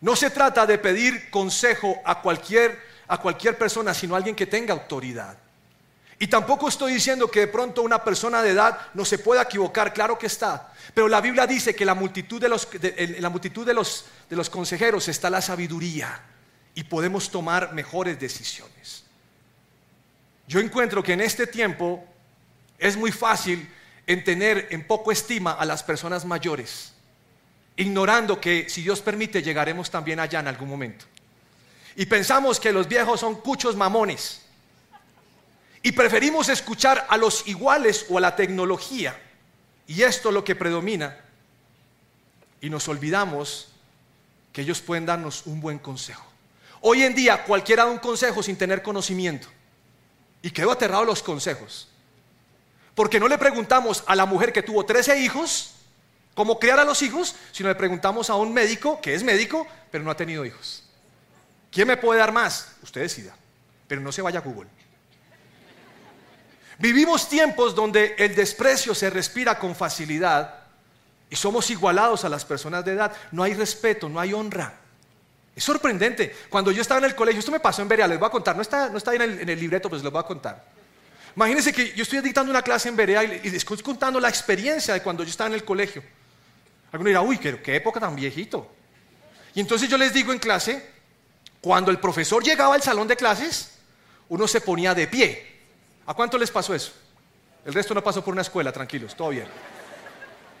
No 0.00 0.16
se 0.16 0.30
trata 0.30 0.64
de 0.64 0.78
pedir 0.78 1.28
consejo 1.28 2.00
a 2.02 2.22
cualquier, 2.22 2.80
a 3.08 3.18
cualquier 3.18 3.58
persona, 3.58 3.92
sino 3.92 4.14
a 4.14 4.16
alguien 4.16 4.34
que 4.34 4.46
tenga 4.46 4.72
autoridad. 4.72 5.36
Y 6.18 6.28
tampoco 6.28 6.68
estoy 6.68 6.94
diciendo 6.94 7.30
que 7.30 7.40
de 7.40 7.48
pronto 7.48 7.82
una 7.82 8.02
persona 8.02 8.40
de 8.40 8.52
edad 8.52 8.78
no 8.94 9.04
se 9.04 9.18
pueda 9.18 9.42
equivocar, 9.42 9.92
claro 9.92 10.18
que 10.18 10.28
está. 10.28 10.72
Pero 10.94 11.08
la 11.08 11.20
Biblia 11.20 11.46
dice 11.46 11.74
que 11.74 11.84
la 11.84 11.94
multitud 11.94 12.40
de 12.40 12.48
los, 12.48 12.66
en 12.80 13.20
la 13.20 13.28
multitud 13.28 13.66
de 13.66 13.74
los, 13.74 14.06
de 14.30 14.36
los 14.36 14.48
consejeros 14.48 15.08
está 15.08 15.28
la 15.28 15.42
sabiduría 15.42 16.22
y 16.74 16.84
podemos 16.84 17.30
tomar 17.30 17.74
mejores 17.74 18.18
decisiones. 18.18 19.09
Yo 20.50 20.58
encuentro 20.58 21.00
que 21.00 21.12
en 21.12 21.20
este 21.20 21.46
tiempo 21.46 22.04
es 22.76 22.96
muy 22.96 23.12
fácil 23.12 23.72
en 24.04 24.24
tener 24.24 24.66
en 24.72 24.84
poco 24.84 25.12
estima 25.12 25.52
a 25.52 25.64
las 25.64 25.84
personas 25.84 26.24
mayores, 26.24 26.92
ignorando 27.76 28.40
que 28.40 28.68
si 28.68 28.82
Dios 28.82 29.00
permite 29.00 29.44
llegaremos 29.44 29.92
también 29.92 30.18
allá 30.18 30.40
en 30.40 30.48
algún 30.48 30.68
momento. 30.68 31.04
Y 31.94 32.04
pensamos 32.06 32.58
que 32.58 32.72
los 32.72 32.88
viejos 32.88 33.20
son 33.20 33.36
cuchos 33.36 33.76
mamones. 33.76 34.42
Y 35.84 35.92
preferimos 35.92 36.48
escuchar 36.48 37.06
a 37.08 37.16
los 37.16 37.46
iguales 37.46 38.06
o 38.08 38.18
a 38.18 38.20
la 38.20 38.34
tecnología. 38.34 39.16
Y 39.86 40.02
esto 40.02 40.30
es 40.30 40.34
lo 40.34 40.42
que 40.42 40.56
predomina. 40.56 41.16
Y 42.60 42.70
nos 42.70 42.88
olvidamos 42.88 43.68
que 44.52 44.62
ellos 44.62 44.80
pueden 44.80 45.06
darnos 45.06 45.46
un 45.46 45.60
buen 45.60 45.78
consejo. 45.78 46.26
Hoy 46.80 47.04
en 47.04 47.14
día 47.14 47.44
cualquiera 47.44 47.84
da 47.84 47.90
un 47.92 47.98
consejo 47.98 48.42
sin 48.42 48.56
tener 48.56 48.82
conocimiento. 48.82 49.46
Y 50.42 50.50
quedó 50.50 50.72
aterrado 50.72 51.04
los 51.04 51.22
consejos. 51.22 51.88
Porque 52.94 53.20
no 53.20 53.28
le 53.28 53.38
preguntamos 53.38 54.04
a 54.06 54.16
la 54.16 54.26
mujer 54.26 54.52
que 54.52 54.62
tuvo 54.62 54.84
13 54.84 55.20
hijos 55.20 55.74
cómo 56.34 56.58
criar 56.58 56.78
a 56.78 56.84
los 56.84 57.02
hijos, 57.02 57.34
sino 57.52 57.68
le 57.68 57.74
preguntamos 57.74 58.30
a 58.30 58.34
un 58.34 58.54
médico 58.54 59.00
que 59.00 59.14
es 59.14 59.22
médico, 59.22 59.66
pero 59.90 60.02
no 60.02 60.10
ha 60.10 60.16
tenido 60.16 60.44
hijos. 60.44 60.84
¿Quién 61.70 61.86
me 61.86 61.96
puede 61.96 62.20
dar 62.20 62.32
más? 62.32 62.72
Usted 62.82 63.02
decida, 63.02 63.36
pero 63.86 64.00
no 64.00 64.10
se 64.10 64.22
vaya 64.22 64.38
a 64.38 64.42
Google. 64.42 64.68
Vivimos 66.78 67.28
tiempos 67.28 67.74
donde 67.74 68.14
el 68.16 68.34
desprecio 68.34 68.94
se 68.94 69.10
respira 69.10 69.58
con 69.58 69.76
facilidad 69.76 70.54
y 71.28 71.36
somos 71.36 71.68
igualados 71.70 72.24
a 72.24 72.30
las 72.30 72.44
personas 72.46 72.84
de 72.86 72.92
edad. 72.92 73.14
No 73.32 73.42
hay 73.42 73.52
respeto, 73.52 74.08
no 74.08 74.18
hay 74.18 74.32
honra. 74.32 74.80
Sorprendente. 75.60 76.34
Cuando 76.48 76.70
yo 76.70 76.82
estaba 76.82 76.98
en 76.98 77.04
el 77.04 77.14
colegio, 77.14 77.40
esto 77.40 77.52
me 77.52 77.60
pasó 77.60 77.82
en 77.82 77.88
Berea, 77.88 78.08
les 78.08 78.18
voy 78.18 78.26
a 78.26 78.30
contar, 78.30 78.56
no 78.56 78.62
está, 78.62 78.88
no 78.88 78.98
está 78.98 79.14
en, 79.14 79.22
el, 79.22 79.40
en 79.40 79.48
el 79.48 79.60
libreto, 79.60 79.88
pues 79.88 80.02
les 80.02 80.10
voy 80.10 80.20
a 80.20 80.24
contar. 80.24 80.64
Imagínense 81.36 81.72
que 81.72 81.92
yo 81.94 82.02
estoy 82.02 82.20
dictando 82.20 82.50
una 82.50 82.62
clase 82.62 82.88
en 82.88 82.96
Berea 82.96 83.22
y 83.22 83.28
les 83.28 83.54
estoy 83.54 83.78
contando 83.78 84.18
la 84.18 84.28
experiencia 84.28 84.94
de 84.94 85.02
cuando 85.02 85.22
yo 85.22 85.30
estaba 85.30 85.48
en 85.48 85.54
el 85.54 85.64
colegio. 85.64 86.02
Alguno 86.92 87.08
dirá, 87.08 87.20
uy, 87.20 87.38
qué, 87.38 87.60
qué 87.60 87.76
época 87.76 88.00
tan 88.00 88.16
viejito. 88.16 88.68
Y 89.54 89.60
entonces 89.60 89.88
yo 89.88 89.96
les 89.96 90.12
digo 90.12 90.32
en 90.32 90.38
clase, 90.38 90.90
cuando 91.60 91.90
el 91.90 91.98
profesor 91.98 92.42
llegaba 92.42 92.74
al 92.74 92.82
salón 92.82 93.06
de 93.06 93.16
clases, 93.16 93.72
uno 94.28 94.48
se 94.48 94.60
ponía 94.60 94.94
de 94.94 95.06
pie. 95.06 95.60
¿A 96.06 96.14
cuánto 96.14 96.38
les 96.38 96.50
pasó 96.50 96.74
eso? 96.74 96.92
El 97.64 97.74
resto 97.74 97.94
no 97.94 98.02
pasó 98.02 98.24
por 98.24 98.32
una 98.32 98.42
escuela, 98.42 98.72
tranquilos, 98.72 99.14
todo 99.14 99.28
bien. 99.28 99.46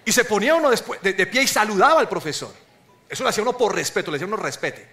Y 0.04 0.12
se 0.12 0.24
ponía 0.24 0.54
uno 0.54 0.70
después, 0.70 1.00
de, 1.02 1.14
de 1.14 1.26
pie 1.26 1.42
y 1.42 1.46
saludaba 1.46 2.00
al 2.00 2.08
profesor. 2.08 2.52
Eso 3.10 3.24
lo 3.24 3.28
hacía 3.28 3.42
uno 3.42 3.58
por 3.58 3.74
respeto, 3.74 4.12
le 4.12 4.14
decía 4.14 4.28
uno 4.28 4.36
respete. 4.36 4.86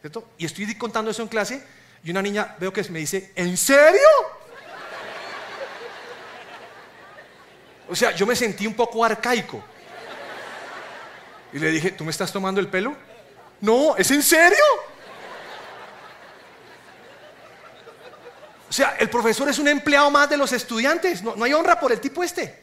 ¿Cierto? 0.00 0.30
Y 0.38 0.46
estoy 0.46 0.72
contando 0.76 1.10
eso 1.10 1.20
en 1.20 1.28
clase 1.28 1.62
y 2.04 2.10
una 2.12 2.22
niña 2.22 2.56
veo 2.58 2.72
que 2.72 2.82
me 2.90 3.00
dice, 3.00 3.32
¿en 3.34 3.56
serio? 3.56 4.08
O 7.88 7.96
sea, 7.96 8.12
yo 8.12 8.24
me 8.24 8.36
sentí 8.36 8.68
un 8.68 8.74
poco 8.74 9.04
arcaico. 9.04 9.62
Y 11.52 11.58
le 11.58 11.72
dije, 11.72 11.90
¿tú 11.90 12.04
me 12.04 12.12
estás 12.12 12.32
tomando 12.32 12.60
el 12.60 12.68
pelo? 12.68 12.96
No, 13.60 13.96
¿es 13.96 14.08
en 14.12 14.22
serio? 14.22 14.64
O 18.68 18.72
sea, 18.72 18.94
el 19.00 19.10
profesor 19.10 19.48
es 19.48 19.58
un 19.58 19.66
empleado 19.66 20.08
más 20.12 20.30
de 20.30 20.36
los 20.36 20.52
estudiantes. 20.52 21.20
No, 21.24 21.34
no 21.34 21.44
hay 21.44 21.52
honra 21.52 21.80
por 21.80 21.90
el 21.90 22.00
tipo 22.00 22.22
este. 22.22 22.62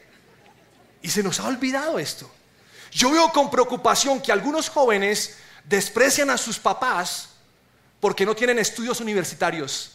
Y 1.02 1.10
se 1.10 1.22
nos 1.22 1.38
ha 1.40 1.46
olvidado 1.46 1.98
esto. 1.98 2.30
Yo 2.90 3.10
veo 3.10 3.30
con 3.30 3.50
preocupación 3.50 4.20
que 4.20 4.32
algunos 4.32 4.68
jóvenes 4.68 5.36
desprecian 5.64 6.30
a 6.30 6.38
sus 6.38 6.58
papás 6.58 7.30
porque 8.00 8.24
no 8.24 8.34
tienen 8.34 8.58
estudios 8.58 9.00
universitarios. 9.00 9.92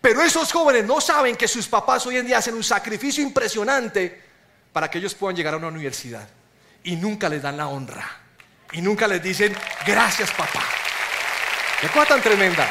Pero 0.00 0.22
esos 0.22 0.52
jóvenes 0.52 0.84
no 0.84 1.00
saben 1.00 1.36
que 1.36 1.48
sus 1.48 1.68
papás 1.68 2.06
hoy 2.06 2.16
en 2.16 2.26
día 2.26 2.38
hacen 2.38 2.54
un 2.54 2.64
sacrificio 2.64 3.22
impresionante 3.22 4.20
para 4.72 4.90
que 4.90 4.98
ellos 4.98 5.14
puedan 5.14 5.36
llegar 5.36 5.54
a 5.54 5.58
una 5.58 5.68
universidad. 5.68 6.28
Y 6.84 6.96
nunca 6.96 7.28
les 7.28 7.42
dan 7.42 7.56
la 7.56 7.68
honra. 7.68 8.08
Y 8.72 8.82
nunca 8.82 9.06
les 9.06 9.22
dicen, 9.22 9.54
gracias 9.86 10.30
papá. 10.32 10.62
¿Qué 11.80 11.88
tan 12.06 12.22
tremenda? 12.22 12.68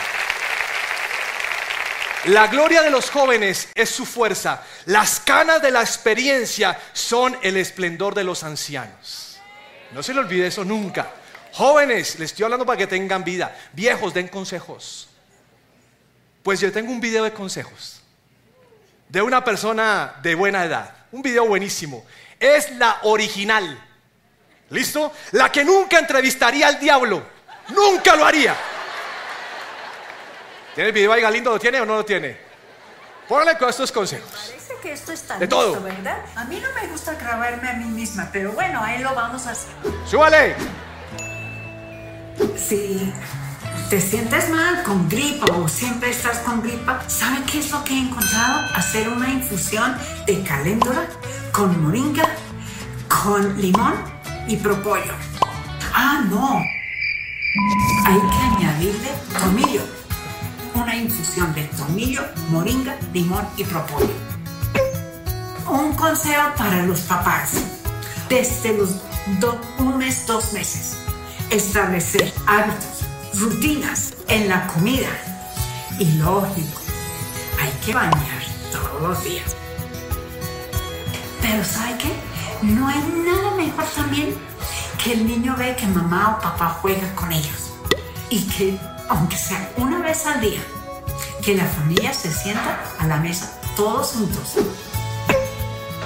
La 2.25 2.47
gloria 2.47 2.81
de 2.81 2.91
los 2.91 3.09
jóvenes 3.09 3.69
es 3.73 3.89
su 3.89 4.05
fuerza. 4.05 4.61
Las 4.85 5.19
canas 5.19 5.61
de 5.61 5.71
la 5.71 5.81
experiencia 5.81 6.79
son 6.93 7.37
el 7.41 7.57
esplendor 7.57 8.13
de 8.13 8.23
los 8.23 8.43
ancianos. 8.43 9.30
No 9.93 10.01
se 10.01 10.13
le 10.13 10.19
olvide 10.19 10.47
eso 10.47 10.63
nunca. 10.63 11.12
Jóvenes, 11.54 12.17
les 12.19 12.32
estoy 12.32 12.45
hablando 12.45 12.65
para 12.65 12.77
que 12.77 12.88
tengan 12.88 13.23
vida. 13.23 13.56
Viejos, 13.73 14.13
den 14.13 14.27
consejos. 14.27 15.10
Pues 16.43 16.60
yo 16.60 16.71
tengo 16.71 16.91
un 16.91 17.01
video 17.01 17.23
de 17.23 17.34
consejos 17.34 18.01
de 19.12 19.21
una 19.21 19.43
persona 19.43 20.15
de 20.23 20.36
buena 20.36 20.63
edad. 20.63 20.95
Un 21.12 21.21
video 21.21 21.45
buenísimo. 21.45 22.06
Es 22.39 22.71
la 22.77 22.99
original. 23.04 23.77
¿Listo? 24.69 25.12
La 25.32 25.51
que 25.51 25.65
nunca 25.65 25.99
entrevistaría 25.99 26.67
al 26.67 26.80
diablo. 26.80 27.21
Nunca 27.69 28.15
lo 28.15 28.25
haría. 28.25 28.56
¿Tiene 30.73 30.88
el 30.88 30.93
video 30.93 31.12
ahí 31.12 31.21
Galindo? 31.21 31.51
¿Lo 31.51 31.60
tiene 31.60 31.82
o 31.82 31.86
no 31.86 31.95
lo 31.97 32.06
tiene? 32.06 32.38
Póngale 33.27 33.58
con 33.58 33.69
estos 33.69 33.91
consejos. 33.91 34.54
Que 34.81 34.93
esto 34.93 35.11
está 35.11 35.35
De 35.35 35.41
listo, 35.45 35.55
todo. 35.55 35.81
¿verdad? 35.83 36.17
A 36.35 36.45
mí 36.45 36.59
no 36.59 36.67
me 36.81 36.87
gusta 36.87 37.13
grabarme 37.13 37.69
a 37.69 37.73
mí 37.73 37.85
misma, 37.85 38.29
pero 38.33 38.51
bueno, 38.53 38.81
ahí 38.83 38.99
lo 39.03 39.13
vamos 39.13 39.45
a 39.45 39.51
hacer. 39.51 39.69
¡Súbale! 40.09 40.55
Si 42.57 43.13
te 43.89 44.01
sientes 44.01 44.49
mal 44.49 44.81
con 44.83 45.07
gripa 45.07 45.45
o 45.53 45.67
siempre 45.67 46.09
estás 46.09 46.39
con 46.39 46.63
gripa, 46.63 46.99
¿sabe 47.07 47.43
qué 47.51 47.59
es 47.59 47.69
lo 47.71 47.83
que 47.83 47.93
he 47.93 47.99
encontrado? 47.99 48.61
Hacer 48.75 49.09
una 49.09 49.29
infusión 49.29 49.95
de 50.25 50.41
caléndula 50.43 51.05
con 51.51 51.79
moringa, 51.83 52.27
con 53.07 53.61
limón 53.61 53.93
y 54.47 54.55
propóleo. 54.57 55.13
Ah, 55.93 56.23
no. 56.29 56.57
Hay 58.07 58.19
que 58.19 58.63
añadirle 58.65 59.09
tomillo. 59.39 59.81
Una 60.73 60.95
infusión 60.95 61.53
de 61.53 61.65
tomillo, 61.65 62.23
moringa, 62.49 62.95
limón 63.13 63.47
y 63.57 63.63
propóleo. 63.63 64.30
Un 65.67 65.93
consejo 65.93 66.54
para 66.58 66.84
los 66.84 67.02
papás. 67.02 67.52
Desde 68.30 68.78
los 68.78 68.89
do- 69.39 69.60
un 69.80 69.97
mes, 69.97 70.26
dos 70.26 70.54
meses, 70.54 70.93
establecer 71.50 72.34
hábitos, 72.47 73.02
rutinas 73.39 74.13
en 74.28 74.50
la 74.50 74.67
comida. 74.67 75.10
Y 76.00 76.06
lógico, 76.13 76.80
hay 77.62 77.69
que 77.86 77.93
bañar 77.93 78.41
todos 78.71 79.02
los 79.02 79.24
días. 79.24 79.56
Pero 81.41 81.63
¿sabe 81.63 81.97
qué? 81.97 82.65
No 82.65 82.88
hay 82.88 83.00
nada 83.26 83.52
mejor 83.56 83.86
también 83.95 84.36
que 85.04 85.13
el 85.13 85.28
niño 85.28 85.56
ve 85.58 85.76
que 85.76 85.88
mamá 85.88 86.38
o 86.38 86.41
papá 86.41 86.78
juega 86.82 87.13
con 87.15 87.32
ellos. 87.32 87.74
Y 88.30 88.43
que, 88.47 88.80
aunque 89.10 89.38
sea 89.38 89.71
una 89.78 90.00
vez 90.00 90.26
al 90.26 90.39
día, 90.39 90.62
que 91.43 91.56
la 91.56 91.65
familia 91.65 92.13
se 92.13 92.32
sienta 92.32 92.80
a 93.00 93.08
la 93.08 93.17
mesa 93.17 93.60
todos 93.76 94.12
juntos. 94.13 94.56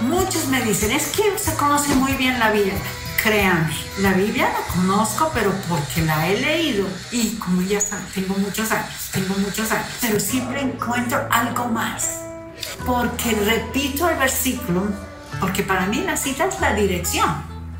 Muchos 0.01 0.47
me 0.47 0.61
dicen, 0.61 0.91
es 0.91 1.07
que 1.07 1.37
se 1.39 1.55
conoce 1.55 1.95
muy 1.95 2.13
bien 2.13 2.37
la 2.39 2.51
vida. 2.51 2.73
créanme, 3.23 3.73
la 4.01 4.13
Biblia 4.13 4.49
la 4.51 4.73
conozco, 4.73 5.31
pero 5.33 5.51
porque 5.67 6.01
la 6.01 6.27
he 6.27 6.39
leído 6.39 6.85
y 7.11 7.35
como 7.37 7.61
ya 7.63 7.79
saben, 7.79 8.05
tengo 8.13 8.35
muchos 8.35 8.71
años, 8.71 9.09
tengo 9.11 9.33
muchos 9.39 9.71
años, 9.71 9.87
pero 9.99 10.19
siempre 10.19 10.61
encuentro 10.61 11.27
algo 11.31 11.65
más. 11.69 12.19
Porque 12.85 13.31
repito 13.31 14.07
el 14.09 14.17
versículo, 14.17 14.83
porque 15.39 15.63
para 15.63 15.87
mí 15.87 16.01
la 16.01 16.17
cita 16.17 16.45
es 16.45 16.59
la 16.59 16.73
dirección. 16.75 17.29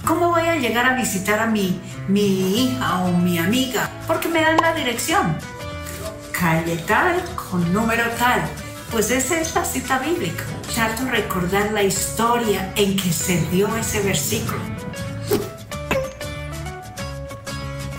¿Cómo 0.05 0.29
voy 0.29 0.47
a 0.47 0.55
llegar 0.55 0.85
a 0.85 0.95
visitar 0.95 1.39
a 1.39 1.45
mi, 1.45 1.79
mi 2.07 2.63
hija 2.63 2.99
o 2.99 3.11
mi 3.11 3.37
amiga? 3.37 3.89
Porque 4.07 4.27
me 4.27 4.41
dan 4.41 4.57
la 4.57 4.73
dirección. 4.73 5.37
Calle 6.31 6.77
tal, 6.87 7.23
con 7.35 7.71
número 7.73 8.03
tal. 8.17 8.41
Pues 8.95 9.11
esa 9.11 9.41
es 9.41 9.53
la 9.53 9.65
cita 9.65 9.99
bíblica. 9.99 10.45
Trato 10.73 11.03
recordar 11.03 11.73
la 11.73 11.83
historia 11.83 12.71
en 12.77 12.95
que 12.95 13.11
se 13.11 13.41
dio 13.47 13.67
ese 13.75 14.01
versículo. 14.01 14.57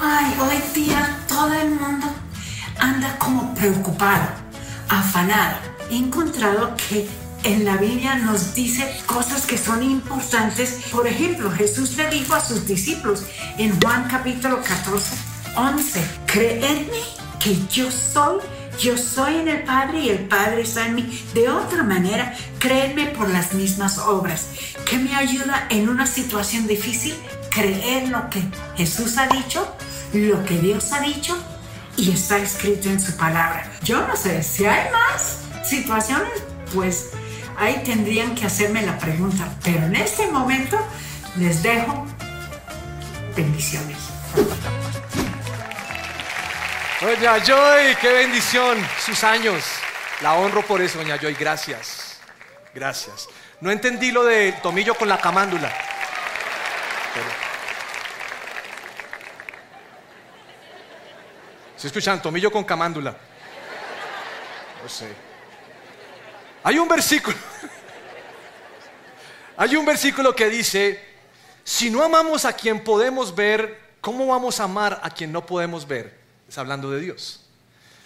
Ay, 0.00 0.35
hoy 0.40 0.56
día 0.74 1.18
todo 1.28 1.52
el 1.52 1.72
mundo 1.72 2.06
anda 2.78 3.14
como 3.18 3.54
preocupado, 3.54 4.24
afanado. 4.88 5.59
He 5.90 5.96
encontrado 5.96 6.74
que 6.88 7.06
en 7.44 7.66
la 7.66 7.76
Biblia 7.76 8.14
nos 8.14 8.54
dice 8.54 8.90
cosas 9.04 9.44
que 9.44 9.59
son 9.59 9.82
importantes. 9.82 10.80
Por 10.90 11.06
ejemplo, 11.06 11.50
Jesús 11.50 11.94
le 11.98 12.09
dijo 12.09 12.35
a 12.35 12.40
sus 12.40 12.66
discípulos 12.66 13.22
en 13.59 13.78
Juan 13.82 14.09
capítulo 14.11 14.62
14, 14.62 15.14
11, 15.56 16.04
creedme 16.24 17.02
que 17.38 17.54
yo 17.70 17.90
soy, 17.90 18.40
yo 18.79 18.97
soy 18.99 19.37
en 19.37 19.49
el 19.49 19.62
Padre 19.62 20.01
y 20.01 20.09
el 20.11 20.21
Padre 20.21 20.62
está 20.62 20.87
en 20.87 20.97
mí. 20.97 21.25
De 21.35 21.49
otra 21.49 21.83
manera, 21.83 22.35
creedme 22.59 23.07
por 23.07 23.29
las 23.29 23.55
mismas 23.55 23.99
obras. 23.99 24.49
¿Qué 24.89 24.99
me 24.99 25.15
ayuda 25.15 25.67
en 25.71 25.89
una 25.89 26.07
situación 26.07 26.67
difícil? 26.67 27.15
Creer 27.51 28.09
lo 28.09 28.29
que 28.29 28.43
Jesús 28.77 29.17
ha 29.19 29.27
dicho, 29.29 29.67
lo 30.12 30.45
que 30.45 30.59
Dios 30.59 30.93
ha 30.93 31.01
dicho 31.01 31.37
y 31.97 32.11
está 32.11 32.39
escrito 32.39 32.91
en 32.91 33.01
su 33.01 33.17
palabra. 33.17 33.71
Yo 33.83 34.07
no 34.07 34.17
sé 34.17 34.43
si 34.43 34.67
hay 34.67 34.91
más 34.93 35.39
situaciones, 35.67 36.29
pues 36.75 37.11
ahí 37.59 37.81
tendrían 37.85 38.35
que 38.35 38.45
hacerme 38.45 38.83
la 38.83 38.99
pregunta. 38.99 39.49
Pero 39.65 39.87
en 39.87 39.97
este 39.97 40.31
momento 40.31 40.79
les 41.39 41.62
dejo 41.62 42.07
bendiciones. 43.35 43.97
Doña 47.07 47.38
Joy, 47.38 47.95
qué 48.01 48.12
bendición, 48.12 48.85
sus 48.99 49.23
años. 49.23 49.62
La 50.23 50.35
honro 50.35 50.66
por 50.66 50.83
eso, 50.83 50.99
doña 50.99 51.16
Joy, 51.16 51.35
gracias. 51.35 52.19
Gracias. 52.75 53.29
No 53.61 53.71
entendí 53.71 54.11
lo 54.11 54.25
de 54.25 54.51
tomillo 54.55 54.92
con 54.97 55.09
la 55.09 55.16
camándula. 55.16 55.73
¿Se 61.77 61.87
escuchan? 61.87 62.21
Tomillo 62.21 62.51
con 62.51 62.64
camándula. 62.64 63.16
No 64.83 64.88
sé. 64.88 65.07
Hay 66.64 66.77
un 66.77 66.88
versículo. 66.88 67.37
Hay 69.57 69.77
un 69.77 69.87
versículo 69.87 70.35
que 70.35 70.49
dice, 70.49 71.09
si 71.62 71.88
no 71.88 72.03
amamos 72.03 72.45
a 72.45 72.53
quien 72.53 72.83
podemos 72.83 73.33
ver, 73.33 73.81
¿cómo 74.01 74.27
vamos 74.27 74.59
a 74.59 74.64
amar 74.64 74.99
a 75.05 75.09
quien 75.09 75.31
no 75.31 75.47
podemos 75.47 75.87
ver? 75.87 76.26
Es 76.48 76.59
hablando 76.59 76.90
de 76.90 77.00
Dios. 77.00 77.40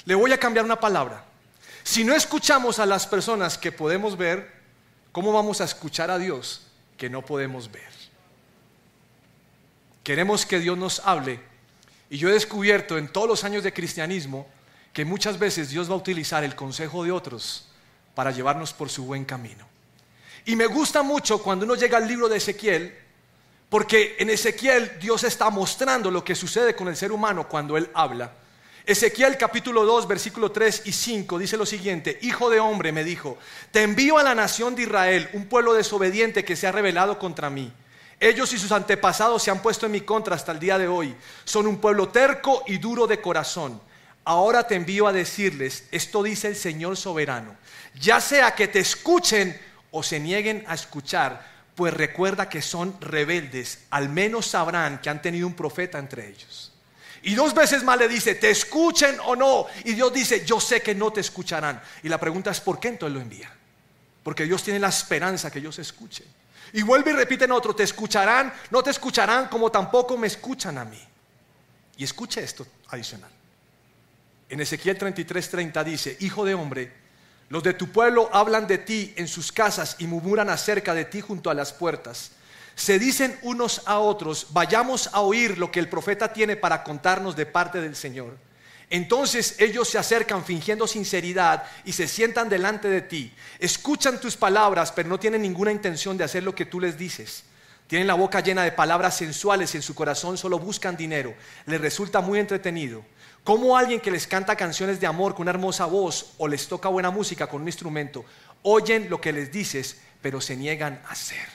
Le 0.05 0.15
voy 0.15 0.33
a 0.33 0.39
cambiar 0.39 0.65
una 0.65 0.81
palabra. 0.81 1.25
Si 1.83 2.05
no 2.05 2.15
escuchamos 2.15 2.79
a 2.79 2.87
las 2.87 3.07
personas 3.07 3.59
que 3.59 3.73
podemos 3.73 4.17
ver, 4.17 4.51
¿cómo 5.13 5.33
vamos 5.33 5.61
a 5.61 5.65
escuchar 5.65 6.11
a 6.11 6.19
Dios 6.19 6.67
que 6.97 7.11
no 7.11 7.23
podemos 7.23 7.71
ver? 7.71 7.91
Queremos 10.03 10.47
que 10.47 10.59
Dios 10.59 10.77
nos 10.77 11.01
hable. 11.01 11.41
Y 12.09 12.19
yo 12.19 12.29
he 12.29 12.33
descubierto 12.33 12.99
en 12.99 13.09
todos 13.09 13.29
los 13.29 13.45
años 13.45 13.63
de 13.63 13.73
cristianismo 13.73 14.47
que 14.93 15.05
muchas 15.05 15.39
veces 15.39 15.71
Dios 15.71 15.89
va 15.89 15.95
a 15.95 15.99
utilizar 15.99 16.43
el 16.43 16.57
consejo 16.57 17.05
de 17.05 17.13
otros 17.13 17.69
para 18.15 18.31
llevarnos 18.31 18.73
por 18.73 18.91
su 18.91 19.05
buen 19.05 19.25
camino. 19.25 19.67
Y 20.45 20.57
me 20.57 20.67
gusta 20.67 21.03
mucho 21.03 21.43
cuando 21.43 21.65
uno 21.65 21.75
llega 21.75 21.99
al 21.99 22.09
libro 22.09 22.29
de 22.29 22.39
Ezequiel, 22.39 22.99
porque 23.71 24.17
en 24.19 24.29
Ezequiel 24.29 24.99
Dios 25.01 25.25
está 25.25 25.49
mostrando 25.49 26.11
lo 26.11 26.25
que 26.25 26.35
sucede 26.35 26.75
con 26.75 26.89
el 26.89 26.97
ser 26.97 27.13
humano 27.13 27.49
cuando 27.49 27.77
Él 27.77 27.89
habla. 27.95 28.33
Ezequiel 28.85 29.39
capítulo 29.39 29.85
2, 29.85 30.09
versículo 30.09 30.51
3 30.51 30.83
y 30.87 30.93
5 30.93 31.39
dice 31.39 31.57
lo 31.57 31.65
siguiente, 31.65 32.19
Hijo 32.23 32.51
de 32.51 32.59
hombre 32.59 32.91
me 32.91 33.05
dijo, 33.05 33.39
te 33.71 33.83
envío 33.83 34.19
a 34.19 34.25
la 34.25 34.35
nación 34.35 34.75
de 34.75 34.83
Israel, 34.83 35.31
un 35.35 35.47
pueblo 35.47 35.73
desobediente 35.73 36.45
que 36.45 36.57
se 36.57 36.67
ha 36.67 36.73
rebelado 36.73 37.19
contra 37.19 37.49
mí. 37.49 37.73
Ellos 38.19 38.53
y 38.53 38.59
sus 38.59 38.73
antepasados 38.73 39.43
se 39.43 39.53
han 39.53 39.63
puesto 39.63 39.87
en 39.87 39.93
mi 39.93 40.01
contra 40.01 40.35
hasta 40.35 40.51
el 40.53 40.59
día 40.59 40.77
de 40.77 40.89
hoy. 40.89 41.15
Son 41.45 41.67
un 41.69 41.79
pueblo 41.79 42.09
terco 42.09 42.65
y 42.67 42.79
duro 42.79 43.07
de 43.07 43.21
corazón. 43.21 43.81
Ahora 44.25 44.67
te 44.67 44.75
envío 44.75 45.07
a 45.07 45.13
decirles, 45.13 45.85
esto 45.93 46.23
dice 46.23 46.49
el 46.49 46.57
Señor 46.57 46.97
soberano, 46.97 47.57
ya 47.95 48.21
sea 48.21 48.55
que 48.55 48.69
te 48.69 48.81
escuchen 48.81 49.59
o 49.93 50.03
se 50.03 50.21
nieguen 50.21 50.65
a 50.67 50.75
escuchar, 50.75 51.60
pues 51.81 51.95
recuerda 51.95 52.47
que 52.47 52.61
son 52.61 52.95
rebeldes, 53.01 53.87
al 53.89 54.11
menos 54.11 54.45
sabrán 54.45 55.01
que 55.01 55.09
han 55.09 55.23
tenido 55.23 55.47
un 55.47 55.55
profeta 55.55 55.99
entre 55.99 56.29
ellos. 56.29 56.75
Y 57.23 57.35
dos 57.35 57.55
veces 57.55 57.83
más 57.83 57.99
le 57.99 58.07
dice, 58.07 58.35
te 58.35 58.51
escuchen 58.51 59.17
o 59.25 59.35
no. 59.35 59.65
Y 59.87 59.95
Dios 59.95 60.13
dice, 60.13 60.45
yo 60.45 60.61
sé 60.61 60.83
que 60.83 60.95
no 60.95 61.11
te 61.11 61.23
escucharán. 61.23 61.81
Y 62.03 62.11
la 62.11 62.21
pregunta 62.21 62.51
es, 62.51 62.61
¿por 62.61 62.79
qué 62.79 62.89
entonces 62.89 63.15
lo 63.15 63.23
envía? 63.23 63.51
Porque 64.23 64.45
Dios 64.45 64.63
tiene 64.63 64.79
la 64.79 64.91
esperanza 64.91 65.51
que 65.51 65.61
ellos 65.61 65.79
escuchen. 65.79 66.27
Y 66.75 66.83
vuelve 66.83 67.13
y 67.13 67.15
repite 67.15 67.47
en 67.47 67.53
otro, 67.53 67.75
te 67.75 67.85
escucharán, 67.85 68.53
no 68.71 68.83
te 68.83 68.91
escucharán 68.91 69.49
como 69.49 69.71
tampoco 69.71 70.19
me 70.19 70.27
escuchan 70.27 70.77
a 70.77 70.85
mí. 70.85 71.03
Y 71.97 72.05
escuche 72.05 72.45
esto 72.45 72.67
adicional. 72.91 73.31
En 74.51 74.61
Ezequiel 74.61 74.99
33:30 74.99 75.83
dice, 75.83 76.19
Hijo 76.21 76.45
de 76.45 76.53
hombre, 76.53 76.93
los 77.51 77.65
de 77.65 77.75
tu 77.75 77.89
pueblo 77.89 78.31
hablan 78.33 78.69
de 78.69 78.79
ti 78.79 79.13
en 79.17 79.27
sus 79.27 79.51
casas 79.51 79.97
y 79.99 80.07
murmuran 80.07 80.49
acerca 80.49 80.95
de 80.95 81.05
ti 81.05 81.21
junto 81.21 81.51
a 81.51 81.55
las 81.55 81.73
puertas. 81.73 82.31
Se 82.77 83.01
dicen 83.01 83.37
unos 83.43 83.83
a 83.87 83.99
otros, 83.99 84.47
vayamos 84.51 85.11
a 85.13 85.21
oír 85.21 85.59
lo 85.59 85.71
que 85.73 85.81
el 85.81 85.89
profeta 85.89 86.33
tiene 86.33 86.55
para 86.57 86.85
contarnos 86.85 87.35
de 87.35 87.47
parte 87.47 87.81
del 87.81 87.97
Señor. 87.97 88.37
Entonces 88.89 89.57
ellos 89.59 89.89
se 89.89 89.99
acercan 89.99 90.45
fingiendo 90.45 90.87
sinceridad 90.87 91.65
y 91.85 91.93
se 91.93 92.07
sientan 92.07 92.49
delante 92.49 92.89
de 92.89 93.03
ti. 93.03 93.33
Escuchan 93.59 94.21
tus 94.21 94.37
palabras, 94.37 94.93
pero 94.93 95.09
no 95.09 95.19
tienen 95.19 95.43
ninguna 95.43 95.73
intención 95.73 96.17
de 96.17 96.25
hacer 96.25 96.45
lo 96.45 96.55
que 96.55 96.67
tú 96.67 96.79
les 96.79 96.97
dices. 96.97 97.43
Tienen 97.89 98.07
la 98.07 98.15
boca 98.15 98.39
llena 98.39 98.63
de 98.63 98.71
palabras 98.71 99.17
sensuales 99.17 99.75
y 99.75 99.79
en 99.79 99.83
su 99.83 99.97
corazón 99.97 100.39
solo 100.39 100.61
buscan 100.61 100.97
dinero. 100.97 101.35
Les 101.67 101.81
resulta 101.81 102.21
muy 102.21 102.39
entretenido. 102.39 103.05
Como 103.51 103.77
alguien 103.77 103.99
que 103.99 104.13
les 104.13 104.29
canta 104.29 104.55
canciones 104.55 105.01
de 105.01 105.09
amor 105.09 105.35
con 105.35 105.43
una 105.43 105.51
hermosa 105.51 105.85
voz 105.85 106.35
o 106.39 106.47
les 106.47 106.69
toca 106.69 106.89
buena 106.89 107.11
música 107.11 107.49
con 107.49 107.63
un 107.63 107.67
instrumento, 107.67 108.25
oyen 108.63 109.11
lo 109.11 109.21
que 109.21 109.33
les 109.33 109.51
dices, 109.51 109.97
pero 110.23 110.41
se 110.41 110.55
niegan 110.55 111.03
a 111.05 111.11
hacer. 111.11 111.49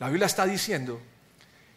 La 0.00 0.08
Biblia 0.08 0.26
está 0.26 0.44
diciendo 0.44 1.00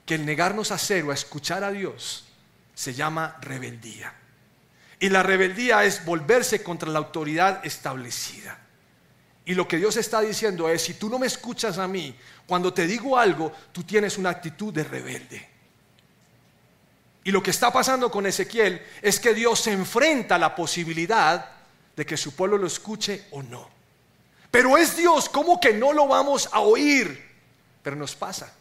que 0.07 0.15
el 0.15 0.25
negarnos 0.25 0.71
a 0.71 0.73
hacer 0.73 1.03
o 1.03 1.11
a 1.11 1.13
escuchar 1.13 1.63
a 1.63 1.69
Dios 1.69 2.29
se 2.73 2.95
llama 2.95 3.37
rebeldía. 3.41 4.11
Y 4.99 5.09
la 5.09 5.21
rebeldía 5.21 5.83
es 5.83 6.03
volverse 6.03 6.63
contra 6.63 6.89
la 6.89 6.97
autoridad 6.97 7.63
establecida. 7.63 8.57
Y 9.45 9.53
lo 9.53 9.67
que 9.67 9.77
Dios 9.77 9.97
está 9.97 10.21
diciendo 10.21 10.67
es, 10.67 10.81
si 10.81 10.95
tú 10.95 11.09
no 11.09 11.19
me 11.19 11.27
escuchas 11.27 11.77
a 11.77 11.87
mí, 11.87 12.17
cuando 12.47 12.73
te 12.73 12.87
digo 12.87 13.15
algo, 13.15 13.51
tú 13.71 13.83
tienes 13.83 14.17
una 14.17 14.31
actitud 14.31 14.73
de 14.73 14.83
rebelde. 14.83 15.50
Y 17.23 17.31
lo 17.31 17.43
que 17.43 17.51
está 17.51 17.71
pasando 17.71 18.09
con 18.09 18.25
Ezequiel 18.25 18.81
es 19.01 19.19
que 19.19 19.33
Dios 19.33 19.59
se 19.59 19.71
enfrenta 19.71 20.35
a 20.35 20.39
la 20.39 20.55
posibilidad 20.55 21.49
de 21.95 22.05
que 22.05 22.17
su 22.17 22.35
pueblo 22.35 22.57
lo 22.57 22.67
escuche 22.67 23.25
o 23.31 23.43
no. 23.43 23.69
Pero 24.49 24.77
es 24.77 24.97
Dios, 24.97 25.29
¿cómo 25.29 25.59
que 25.59 25.73
no 25.73 25.93
lo 25.93 26.07
vamos 26.07 26.49
a 26.51 26.59
oír? 26.61 27.29
Pero 27.83 27.95
nos 27.95 28.15
pasa. 28.15 28.51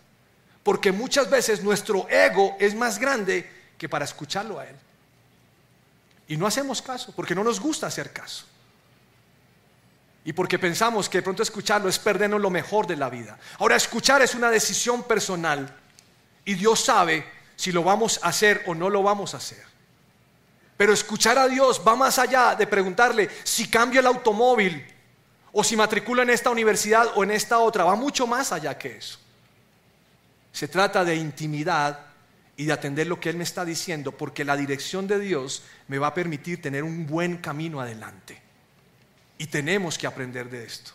Porque 0.63 0.93
muchas 0.93 1.31
veces 1.31 1.63
nuestro 1.63 2.09
ego 2.09 2.57
es 2.61 2.75
más 2.75 2.99
grande 2.99 3.51
que 3.79 3.89
para 3.89 4.05
escucharlo 4.05 4.59
a 4.59 4.67
Él. 4.67 4.77
Y 6.29 6.37
no 6.37 6.47
hacemos 6.47 6.83
caso, 6.83 7.13
porque 7.17 7.35
no 7.35 7.43
nos 7.43 7.59
gusta 7.59 7.87
hacer 7.87 8.13
caso. 8.13 8.45
Y 10.25 10.33
porque 10.33 10.59
pensamos 10.59 11.09
que 11.09 11.19
de 11.19 11.23
pronto 11.23 11.43
escucharlo 11.43 11.89
es 11.89 11.99
perdernos 11.99 12.41
lo 12.41 12.51
mejor 12.51 12.87
de 12.87 12.97
la 12.97 13.09
vida. 13.09 13.39
Ahora, 13.59 13.75
escuchar 13.75 14.21
es 14.23 14.35
una 14.35 14.51
decisión 14.51 15.03
personal. 15.05 15.75
Y 16.45 16.55
Dios 16.55 16.81
sabe 16.81 17.27
si 17.61 17.73
lo 17.73 17.83
vamos 17.83 18.19
a 18.23 18.29
hacer 18.29 18.63
o 18.69 18.75
no 18.75 18.89
lo 18.89 19.03
vamos 19.03 19.35
a 19.35 19.37
hacer. 19.37 19.63
Pero 20.79 20.95
escuchar 20.95 21.37
a 21.37 21.47
Dios 21.47 21.83
va 21.87 21.95
más 21.95 22.19
allá 22.19 22.55
de 22.55 22.67
preguntarle 22.67 23.29
si 23.45 23.69
cambio 23.69 24.01
el 24.01 24.07
automóvil 24.07 24.83
o 25.53 25.63
si 25.63 25.77
matriculo 25.77 26.23
en 26.23 26.31
esta 26.31 26.49
universidad 26.49 27.13
o 27.17 27.23
en 27.23 27.33
esta 27.33 27.59
otra. 27.59 27.85
Va 27.85 27.97
mucho 27.97 28.27
más 28.27 28.51
allá 28.51 28.79
que 28.79 28.97
eso. 28.97 29.19
Se 30.51 30.69
trata 30.69 31.05
de 31.05 31.17
intimidad 31.17 32.01
y 32.57 32.65
de 32.65 32.73
atender 32.73 33.07
lo 33.07 33.21
que 33.21 33.29
Él 33.29 33.37
me 33.37 33.45
está 33.45 33.63
diciendo, 33.67 34.13
porque 34.13 34.43
la 34.43 34.57
dirección 34.57 35.07
de 35.07 35.19
Dios 35.19 35.63
me 35.87 35.99
va 35.99 36.07
a 36.07 36.15
permitir 36.15 36.63
tener 36.63 36.83
un 36.83 37.07
buen 37.07 37.37
camino 37.37 37.79
adelante. 37.79 38.41
Y 39.37 39.49
tenemos 39.49 39.99
que 39.99 40.07
aprender 40.07 40.49
de 40.49 40.65
esto. 40.65 40.93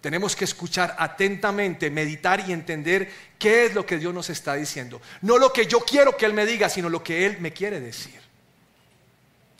Tenemos 0.00 0.34
que 0.34 0.44
escuchar 0.44 0.96
atentamente, 0.98 1.90
meditar 1.90 2.48
y 2.48 2.52
entender 2.52 3.10
qué 3.38 3.66
es 3.66 3.74
lo 3.74 3.84
que 3.84 3.98
Dios 3.98 4.14
nos 4.14 4.30
está 4.30 4.54
diciendo. 4.54 5.00
No 5.20 5.36
lo 5.36 5.52
que 5.52 5.66
yo 5.66 5.80
quiero 5.80 6.16
que 6.16 6.24
Él 6.24 6.32
me 6.32 6.46
diga, 6.46 6.70
sino 6.70 6.88
lo 6.88 7.04
que 7.04 7.26
Él 7.26 7.36
me 7.40 7.52
quiere 7.52 7.80
decir. 7.80 8.18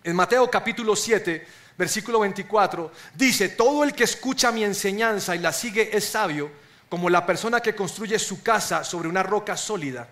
En 0.03 0.17
Mateo 0.17 0.51
capítulo 0.51 0.97
7, 0.97 1.47
versículo 1.77 2.21
24, 2.21 2.91
dice, 3.15 3.51
todo 3.51 3.85
el 3.85 3.93
que 3.93 4.05
escucha 4.05 4.51
mi 4.51 4.65
enseñanza 4.65 5.37
y 5.37 5.41
la 5.41 5.53
sigue 5.53 5.95
es 5.95 6.07
sabio, 6.07 6.51
como 6.89 7.11
la 7.11 7.27
persona 7.27 7.61
que 7.61 7.75
construye 7.75 8.19
su 8.19 8.43
casa 8.43 8.83
sobre 8.83 9.11
una 9.11 9.23
roca 9.23 9.59
sólida. 9.59 10.09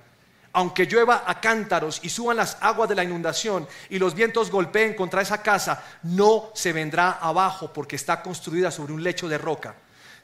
Aunque 0.53 0.85
llueva 0.85 1.25
a 1.27 1.41
cántaros 1.41 2.01
y 2.03 2.11
suban 2.11 2.37
las 2.37 2.59
aguas 2.61 2.89
de 2.89 2.95
la 2.95 3.05
inundación 3.05 3.67
y 3.89 3.99
los 3.99 4.15
vientos 4.15 4.51
golpeen 4.51 4.95
contra 4.95 5.23
esa 5.23 5.43
casa, 5.43 5.85
no 6.03 6.51
se 6.55 6.73
vendrá 6.73 7.13
abajo 7.13 7.73
porque 7.73 7.97
está 7.97 8.23
construida 8.23 8.71
sobre 8.71 8.93
un 8.93 9.03
lecho 9.03 9.27
de 9.29 9.39
roca. 9.39 9.75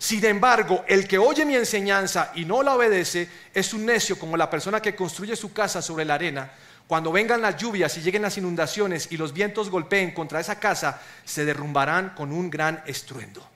Sin 0.04 0.22
embargo, 0.26 0.84
el 0.86 1.08
que 1.08 1.16
oye 1.16 1.46
mi 1.46 1.56
enseñanza 1.56 2.30
y 2.34 2.44
no 2.44 2.62
la 2.62 2.74
obedece 2.74 3.26
es 3.54 3.72
un 3.72 3.86
necio 3.86 4.18
como 4.18 4.36
la 4.36 4.50
persona 4.50 4.82
que 4.82 4.94
construye 4.94 5.34
su 5.34 5.54
casa 5.54 5.80
sobre 5.80 6.04
la 6.04 6.12
arena. 6.12 6.52
Cuando 6.86 7.10
vengan 7.10 7.40
las 7.40 7.56
lluvias 7.56 7.96
y 7.96 8.02
lleguen 8.02 8.20
las 8.20 8.36
inundaciones 8.36 9.08
y 9.10 9.16
los 9.16 9.32
vientos 9.32 9.70
golpeen 9.70 10.12
contra 10.12 10.40
esa 10.40 10.60
casa, 10.60 11.00
se 11.24 11.46
derrumbarán 11.46 12.10
con 12.10 12.32
un 12.32 12.50
gran 12.50 12.82
estruendo. 12.84 13.48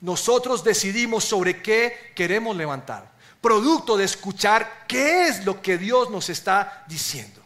Nosotros 0.00 0.64
decidimos 0.64 1.22
sobre 1.22 1.62
qué 1.62 2.10
queremos 2.16 2.56
levantar, 2.56 3.08
producto 3.40 3.96
de 3.96 4.06
escuchar 4.06 4.86
qué 4.88 5.28
es 5.28 5.44
lo 5.44 5.62
que 5.62 5.78
Dios 5.78 6.10
nos 6.10 6.30
está 6.30 6.82
diciendo. 6.88 7.40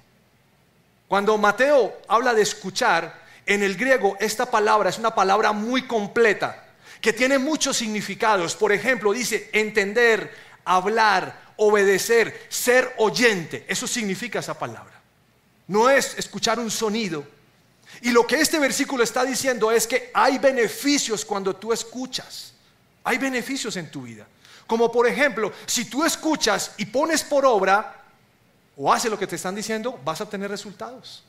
Cuando 1.08 1.36
Mateo 1.36 1.92
habla 2.08 2.32
de 2.32 2.40
escuchar, 2.40 3.22
en 3.44 3.62
el 3.62 3.76
griego 3.76 4.16
esta 4.18 4.50
palabra 4.50 4.88
es 4.88 4.98
una 4.98 5.14
palabra 5.14 5.52
muy 5.52 5.82
completa 5.82 6.63
que 7.04 7.12
tiene 7.12 7.38
muchos 7.38 7.76
significados. 7.76 8.56
Por 8.56 8.72
ejemplo, 8.72 9.12
dice 9.12 9.50
entender, 9.52 10.34
hablar, 10.64 11.52
obedecer, 11.58 12.46
ser 12.48 12.94
oyente. 12.96 13.66
Eso 13.68 13.86
significa 13.86 14.38
esa 14.38 14.58
palabra. 14.58 15.02
No 15.66 15.90
es 15.90 16.16
escuchar 16.16 16.58
un 16.58 16.70
sonido. 16.70 17.22
Y 18.00 18.10
lo 18.10 18.26
que 18.26 18.40
este 18.40 18.58
versículo 18.58 19.04
está 19.04 19.22
diciendo 19.22 19.70
es 19.70 19.86
que 19.86 20.10
hay 20.14 20.38
beneficios 20.38 21.26
cuando 21.26 21.54
tú 21.54 21.74
escuchas. 21.74 22.54
Hay 23.04 23.18
beneficios 23.18 23.76
en 23.76 23.90
tu 23.90 24.00
vida. 24.00 24.26
Como 24.66 24.90
por 24.90 25.06
ejemplo, 25.06 25.52
si 25.66 25.84
tú 25.84 26.06
escuchas 26.06 26.72
y 26.78 26.86
pones 26.86 27.22
por 27.22 27.44
obra 27.44 28.02
o 28.78 28.90
haces 28.90 29.10
lo 29.10 29.18
que 29.18 29.26
te 29.26 29.36
están 29.36 29.54
diciendo, 29.54 30.00
vas 30.06 30.22
a 30.22 30.24
obtener 30.24 30.50
resultados. 30.50 31.22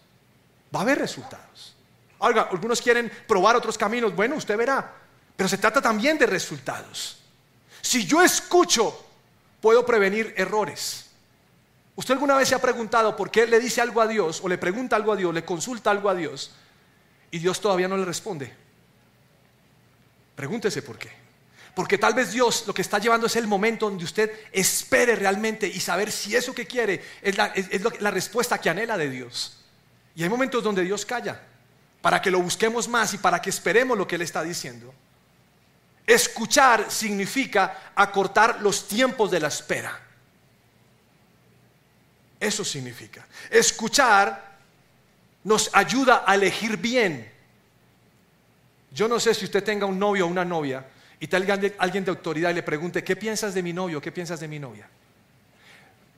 Va 0.74 0.80
a 0.80 0.84
haber 0.84 1.00
resultados. 1.00 1.76
Algunos 2.18 2.82
quieren 2.82 3.12
probar 3.28 3.58
otros 3.58 3.78
caminos. 3.78 4.16
Bueno, 4.16 4.38
usted 4.38 4.56
verá. 4.56 5.04
Pero 5.36 5.50
se 5.50 5.58
trata 5.58 5.82
también 5.82 6.18
de 6.18 6.26
resultados. 6.26 7.18
Si 7.82 8.06
yo 8.06 8.22
escucho, 8.22 9.06
puedo 9.62 9.86
prevenir 9.86 10.34
errores. 10.38 11.06
¿Usted 11.96 12.14
alguna 12.14 12.36
vez 12.36 12.50
se 12.50 12.56
ha 12.56 12.62
preguntado 12.62 13.16
por 13.16 13.32
qué 13.32 13.48
le 13.48 13.60
dice 13.60 13.82
algo 13.82 14.02
a 14.02 14.08
Dios 14.08 14.42
o 14.44 14.50
le 14.50 14.58
pregunta 14.58 14.96
algo 14.96 15.14
a 15.14 15.16
Dios, 15.16 15.34
le 15.34 15.46
consulta 15.46 15.92
algo 15.92 16.10
a 16.10 16.16
Dios 16.16 16.52
y 17.32 17.40
Dios 17.40 17.62
todavía 17.62 17.88
no 17.88 17.98
le 17.98 18.06
responde? 18.06 18.54
Pregúntese 20.36 20.82
por 20.82 20.98
qué. 20.98 21.10
Porque 21.74 21.98
tal 21.98 22.14
vez 22.14 22.32
Dios 22.32 22.64
lo 22.68 22.74
que 22.74 22.82
está 22.82 23.00
llevando 23.00 23.28
es 23.28 23.36
el 23.36 23.48
momento 23.48 23.90
donde 23.90 24.06
usted 24.06 24.32
espere 24.52 25.16
realmente 25.16 25.68
y 25.68 25.80
saber 25.80 26.12
si 26.12 26.36
eso 26.36 26.56
que 26.56 26.66
quiere 26.66 27.04
es 27.22 27.38
la, 27.38 27.54
la 28.00 28.12
respuesta 28.12 28.60
que 28.60 28.70
anhela 28.70 28.98
de 28.98 29.10
Dios. 29.10 29.64
Y 30.16 30.24
hay 30.24 30.30
momentos 30.30 30.64
donde 30.64 30.84
Dios 30.84 31.06
calla 31.06 31.42
para 32.02 32.22
que 32.22 32.32
lo 32.32 32.42
busquemos 32.42 32.88
más 32.88 33.14
y 33.14 33.18
para 33.18 33.42
que 33.42 33.50
esperemos 33.50 33.98
lo 33.98 34.08
que 34.08 34.16
Él 34.16 34.22
está 34.22 34.42
diciendo. 34.44 34.94
Escuchar 36.06 36.92
significa 36.92 37.92
acortar 37.96 38.62
los 38.62 38.88
tiempos 38.88 39.32
de 39.32 39.40
la 39.40 39.48
espera. 39.48 40.00
Eso 42.40 42.64
significa. 42.64 43.26
Escuchar 43.50 44.56
nos 45.44 45.70
ayuda 45.74 46.24
a 46.28 46.36
elegir 46.36 46.78
bien. 46.78 47.32
Yo 48.92 49.08
no 49.08 49.20
sé 49.20 49.34
si 49.34 49.46
usted 49.46 49.64
tenga 49.64 49.86
un 49.86 49.98
novio 49.98 50.26
o 50.26 50.30
una 50.30 50.46
novia 50.46 50.86
y 51.20 51.28
tal 51.28 51.74
alguien 51.80 52.06
de 52.06 52.12
autoridad 52.12 52.52
y 52.52 52.54
le 52.54 52.64
pregunte, 52.64 53.04
¿qué 53.04 53.16
piensas 53.16 53.54
de 53.54 53.64
mi 53.64 53.74
novio? 53.74 54.00
¿Qué 54.00 54.12
piensas 54.12 54.40
de 54.40 54.48
mi 54.48 54.60
novia? 54.60 54.88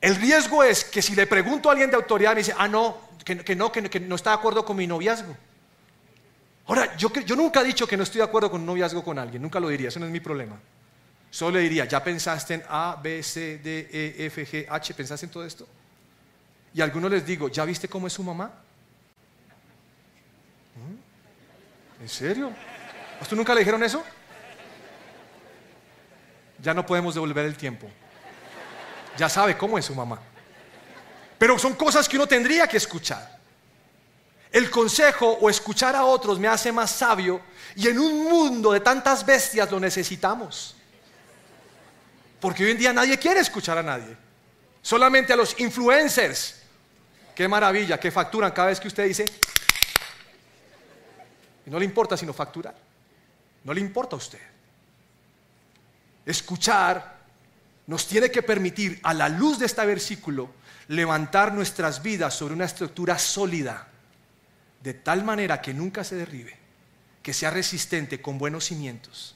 El 0.01 0.15
riesgo 0.15 0.63
es 0.63 0.83
que 0.83 1.01
si 1.01 1.15
le 1.15 1.27
pregunto 1.27 1.69
a 1.69 1.71
alguien 1.71 1.89
de 1.89 1.95
autoridad 1.95 2.33
me 2.33 2.41
dice, 2.41 2.53
ah, 2.57 2.67
no, 2.67 3.09
que, 3.23 3.55
no, 3.55 3.71
que 3.71 3.99
no 3.99 4.15
está 4.15 4.31
de 4.31 4.35
acuerdo 4.35 4.63
con 4.63 4.77
mi 4.77 4.85
noviazgo. 4.85 5.35
Ahora, 6.67 6.97
yo, 6.97 7.09
nunca 7.35 7.61
he 7.61 7.63
dicho 7.63 7.87
que 7.87 7.95
no 7.95 8.03
estoy 8.03 8.19
de 8.19 8.25
acuerdo 8.25 8.51
con 8.51 8.59
un 8.59 8.67
noviazgo 8.67 9.01
con 9.03 9.17
alguien, 9.17 9.41
nunca 9.41 9.59
lo 9.59 9.69
diría, 9.69 9.87
eso 9.87 9.99
no 9.99 10.05
es 10.05 10.11
mi 10.11 10.19
problema. 10.19 10.59
Solo 11.31 11.57
le 11.57 11.61
diría, 11.61 11.85
¿ya 11.85 12.03
pensaste 12.03 12.55
en 12.55 12.63
A, 12.67 12.99
B, 13.01 13.23
C, 13.23 13.57
D, 13.59 13.89
E, 13.91 14.25
F, 14.25 14.45
G, 14.45 14.65
H? 14.69 14.93
¿Pensaste 14.93 15.25
en 15.25 15.31
todo 15.31 15.45
esto? 15.45 15.67
Y 16.73 16.81
a 16.81 16.83
algunos 16.83 17.09
les 17.09 17.25
digo, 17.25 17.47
¿ya 17.47 17.63
viste 17.63 17.87
cómo 17.87 18.07
es 18.07 18.13
su 18.13 18.23
mamá? 18.23 18.51
¿Mm? 20.75 22.01
¿En 22.03 22.09
serio? 22.09 22.51
¿A 23.19 23.23
usted 23.23 23.37
nunca 23.37 23.53
le 23.53 23.61
dijeron 23.61 23.81
eso? 23.83 24.03
Ya 26.61 26.73
no 26.73 26.85
podemos 26.85 27.13
devolver 27.13 27.45
el 27.45 27.55
tiempo. 27.55 27.87
Ya 29.17 29.29
sabe 29.29 29.57
cómo 29.57 29.77
es 29.77 29.85
su 29.85 29.95
mamá. 29.95 30.19
Pero 31.37 31.57
son 31.57 31.75
cosas 31.75 32.09
que 32.09 32.17
uno 32.17 32.27
tendría 32.27 32.67
que 32.67 32.77
escuchar. 32.77 33.36
El 34.51 34.69
consejo 34.69 35.37
o 35.41 35.49
escuchar 35.49 35.95
a 35.95 36.05
otros 36.05 36.39
me 36.39 36.47
hace 36.47 36.71
más 36.71 36.91
sabio 36.91 37.41
y 37.75 37.87
en 37.87 37.99
un 37.99 38.23
mundo 38.23 38.71
de 38.71 38.79
tantas 38.79 39.25
bestias 39.25 39.69
lo 39.69 39.79
necesitamos. 39.79 40.75
Porque 42.39 42.63
hoy 42.63 42.71
en 42.71 42.77
día 42.77 42.93
nadie 42.93 43.17
quiere 43.17 43.41
escuchar 43.41 43.77
a 43.77 43.83
nadie. 43.83 44.15
Solamente 44.81 45.33
a 45.33 45.35
los 45.35 45.59
influencers. 45.59 46.61
Qué 47.35 47.47
maravilla, 47.47 47.99
que 47.99 48.09
facturan 48.09 48.51
cada 48.51 48.69
vez 48.69 48.79
que 48.79 48.87
usted 48.87 49.05
dice. 49.05 49.25
Y 51.65 51.69
no 51.69 51.77
le 51.77 51.85
importa 51.85 52.15
sino 52.15 52.33
facturar. 52.33 52.75
No 53.63 53.73
le 53.73 53.81
importa 53.81 54.15
a 54.15 54.17
usted. 54.17 54.39
Escuchar 56.25 57.17
nos 57.87 58.07
tiene 58.07 58.31
que 58.31 58.43
permitir, 58.43 58.99
a 59.03 59.13
la 59.13 59.29
luz 59.29 59.59
de 59.59 59.65
este 59.65 59.85
versículo, 59.85 60.49
levantar 60.87 61.53
nuestras 61.53 62.01
vidas 62.01 62.33
sobre 62.33 62.53
una 62.53 62.65
estructura 62.65 63.17
sólida 63.17 63.87
de 64.81 64.93
tal 64.93 65.23
manera 65.23 65.61
que 65.61 65.73
nunca 65.73 66.03
se 66.03 66.15
derribe, 66.15 66.55
que 67.21 67.33
sea 67.33 67.49
resistente 67.49 68.21
con 68.21 68.37
buenos 68.37 68.65
cimientos. 68.65 69.35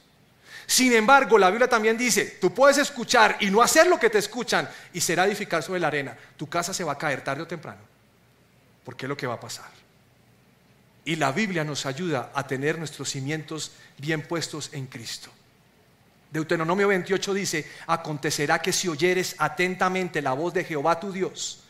Sin 0.66 0.94
embargo, 0.94 1.38
la 1.38 1.50
Biblia 1.50 1.68
también 1.68 1.98
dice, 1.98 2.38
tú 2.40 2.54
puedes 2.54 2.78
escuchar 2.78 3.38
y 3.42 3.50
no 3.50 3.62
hacer 3.62 3.88
lo 3.88 4.00
que 4.00 4.10
te 4.10 4.20
escuchan 4.20 4.70
y 4.94 5.02
será 5.02 5.26
edificar 5.26 5.64
sobre 5.64 5.80
la 5.80 5.88
arena. 5.88 6.18
Tu 6.38 6.48
casa 6.48 6.74
se 6.74 6.84
va 6.84 6.94
a 6.94 6.98
caer 6.98 7.24
tarde 7.24 7.42
o 7.42 7.48
temprano, 7.48 7.82
porque 8.86 9.06
es 9.06 9.10
lo 9.10 9.18
que 9.18 9.28
va 9.28 9.34
a 9.34 9.40
pasar. 9.40 9.70
Y 11.04 11.16
la 11.16 11.32
Biblia 11.32 11.64
nos 11.64 11.86
ayuda 11.86 12.32
a 12.34 12.46
tener 12.46 12.78
nuestros 12.78 13.10
cimientos 13.10 13.72
bien 13.98 14.22
puestos 14.22 14.70
en 14.72 14.86
Cristo. 14.88 15.32
Deuteronomio 16.32 16.88
28 16.88 17.34
dice, 17.34 17.70
acontecerá 17.88 18.60
que 18.60 18.72
si 18.72 18.88
oyeres 18.88 19.36
atentamente 19.40 20.22
la 20.22 20.32
voz 20.34 20.54
de 20.54 20.64
Jehová 20.64 21.00
tu 21.00 21.12
Dios, 21.12 21.61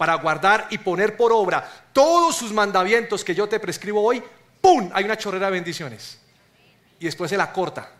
para 0.00 0.14
guardar 0.14 0.66
y 0.70 0.78
poner 0.78 1.14
por 1.14 1.30
obra 1.30 1.70
todos 1.92 2.34
sus 2.34 2.54
mandamientos 2.54 3.22
que 3.22 3.34
yo 3.34 3.46
te 3.46 3.60
prescribo 3.60 4.02
hoy, 4.02 4.22
¡pum! 4.58 4.88
Hay 4.94 5.04
una 5.04 5.18
chorrera 5.18 5.48
de 5.48 5.52
bendiciones. 5.52 6.18
Y 6.98 7.04
después 7.04 7.28
se 7.28 7.36
la 7.36 7.52
corta. 7.52 7.92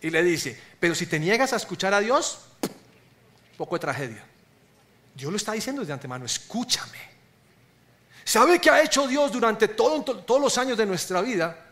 Y 0.00 0.10
le 0.10 0.20
dice, 0.24 0.60
pero 0.80 0.96
si 0.96 1.06
te 1.06 1.20
niegas 1.20 1.52
a 1.52 1.58
escuchar 1.58 1.94
a 1.94 2.00
Dios, 2.00 2.40
poco 3.56 3.76
de 3.76 3.82
tragedia. 3.82 4.24
Dios 5.14 5.30
lo 5.30 5.36
está 5.36 5.52
diciendo 5.52 5.80
desde 5.80 5.92
antemano, 5.92 6.24
escúchame. 6.24 6.98
¿Sabe 8.24 8.60
qué 8.60 8.70
ha 8.70 8.82
hecho 8.82 9.06
Dios 9.06 9.30
durante 9.30 9.68
todos 9.68 10.40
los 10.40 10.58
años 10.58 10.76
de 10.76 10.86
nuestra 10.86 11.20
vida? 11.20 11.66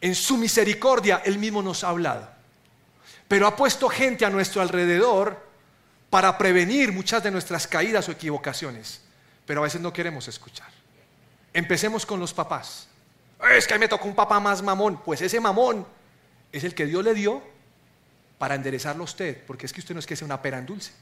En 0.00 0.16
su 0.16 0.36
misericordia, 0.36 1.22
Él 1.24 1.38
mismo 1.38 1.62
nos 1.62 1.84
ha 1.84 1.90
hablado. 1.90 2.28
Pero 3.28 3.46
ha 3.46 3.54
puesto 3.54 3.88
gente 3.88 4.24
a 4.24 4.30
nuestro 4.30 4.62
alrededor 4.62 5.46
para 6.10 6.36
prevenir 6.38 6.92
muchas 6.92 7.22
de 7.22 7.30
nuestras 7.30 7.66
caídas 7.66 8.08
o 8.08 8.12
equivocaciones, 8.12 9.00
pero 9.44 9.60
a 9.60 9.64
veces 9.64 9.80
no 9.80 9.92
queremos 9.92 10.28
escuchar. 10.28 10.68
Empecemos 11.52 12.04
con 12.04 12.20
los 12.20 12.34
papás. 12.34 12.88
Es 13.50 13.66
que 13.66 13.78
me 13.78 13.88
tocó 13.88 14.06
un 14.06 14.14
papá 14.14 14.40
más 14.40 14.62
mamón. 14.62 15.02
Pues 15.02 15.20
ese 15.22 15.40
mamón 15.40 15.86
es 16.52 16.64
el 16.64 16.74
que 16.74 16.86
Dios 16.86 17.02
le 17.04 17.14
dio 17.14 17.42
para 18.38 18.54
enderezarlo 18.54 19.02
a 19.02 19.04
usted, 19.04 19.44
porque 19.46 19.66
es 19.66 19.72
que 19.72 19.80
usted 19.80 19.94
no 19.94 20.00
es 20.00 20.06
que 20.06 20.16
sea 20.16 20.26
una 20.26 20.40
pera 20.40 20.58
en 20.58 20.66
dulce. 20.66 20.92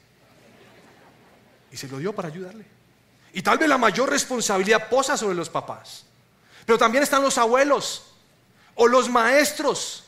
Y 1.73 1.77
se 1.77 1.89
lo 1.89 1.99
dio 1.99 2.15
para 2.15 2.29
ayudarle. 2.29 2.65
Y 3.33 3.43
tal 3.43 3.59
vez 3.59 3.69
la 3.69 3.79
mayor 3.79 4.09
responsabilidad 4.09 4.89
posa 4.89 5.17
sobre 5.17 5.35
los 5.35 5.51
papás. 5.51 6.07
Pero 6.65 6.79
también 6.79 7.03
están 7.03 7.23
los 7.23 7.37
abuelos 7.37 8.15
o 8.77 8.87
los 8.87 9.09
maestros 9.09 10.05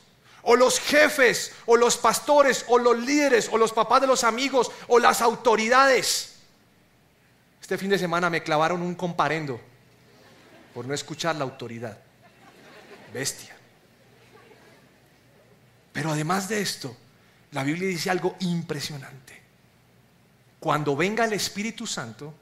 o 0.49 0.55
los 0.55 0.79
jefes, 0.79 1.53
o 1.67 1.77
los 1.77 1.97
pastores, 1.97 2.65
o 2.69 2.79
los 2.79 2.97
líderes, 2.97 3.49
o 3.51 3.59
los 3.59 3.73
papás 3.73 4.01
de 4.01 4.07
los 4.07 4.23
amigos, 4.23 4.71
o 4.87 5.01
las 5.01 5.21
autoridades. 5.21 6.37
Este 7.61 7.77
fin 7.77 7.91
de 7.91 7.99
semana 7.99 8.31
me 8.31 8.45
clavaron 8.45 8.81
un 8.81 8.95
comparendo 8.95 9.61
por 10.73 10.87
no 10.87 10.95
escuchar 10.95 11.35
la 11.35 11.43
autoridad. 11.43 11.99
Bestia. 13.13 13.57
Pero 15.93 16.13
además 16.13 16.49
de 16.49 16.61
esto, 16.61 16.97
la 17.51 17.65
Biblia 17.65 17.89
dice 17.89 18.11
algo 18.11 18.37
impresionante. 18.39 19.43
Cuando 20.61 20.95
venga 20.95 21.25
el 21.25 21.33
Espíritu 21.33 21.89
Santo, 21.89 22.33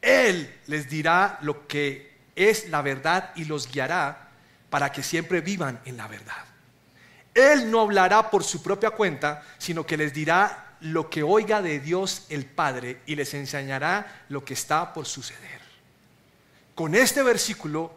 Él 0.00 0.58
les 0.66 0.88
dirá 0.88 1.38
lo 1.42 1.68
que 1.68 2.16
es 2.34 2.68
la 2.68 2.82
verdad 2.82 3.30
y 3.36 3.44
los 3.44 3.70
guiará 3.70 4.30
para 4.70 4.90
que 4.90 5.04
siempre 5.04 5.40
vivan 5.40 5.80
en 5.84 5.96
la 5.96 6.08
verdad. 6.08 6.51
Él 7.34 7.70
no 7.70 7.80
hablará 7.80 8.30
por 8.30 8.44
su 8.44 8.62
propia 8.62 8.90
cuenta, 8.90 9.42
sino 9.58 9.86
que 9.86 9.96
les 9.96 10.12
dirá 10.12 10.76
lo 10.80 11.08
que 11.08 11.22
oiga 11.22 11.62
de 11.62 11.80
Dios 11.80 12.26
el 12.28 12.44
Padre 12.44 13.00
y 13.06 13.14
les 13.14 13.32
enseñará 13.34 14.24
lo 14.28 14.44
que 14.44 14.54
está 14.54 14.92
por 14.92 15.06
suceder. 15.06 15.60
Con 16.74 16.94
este 16.94 17.22
versículo 17.22 17.92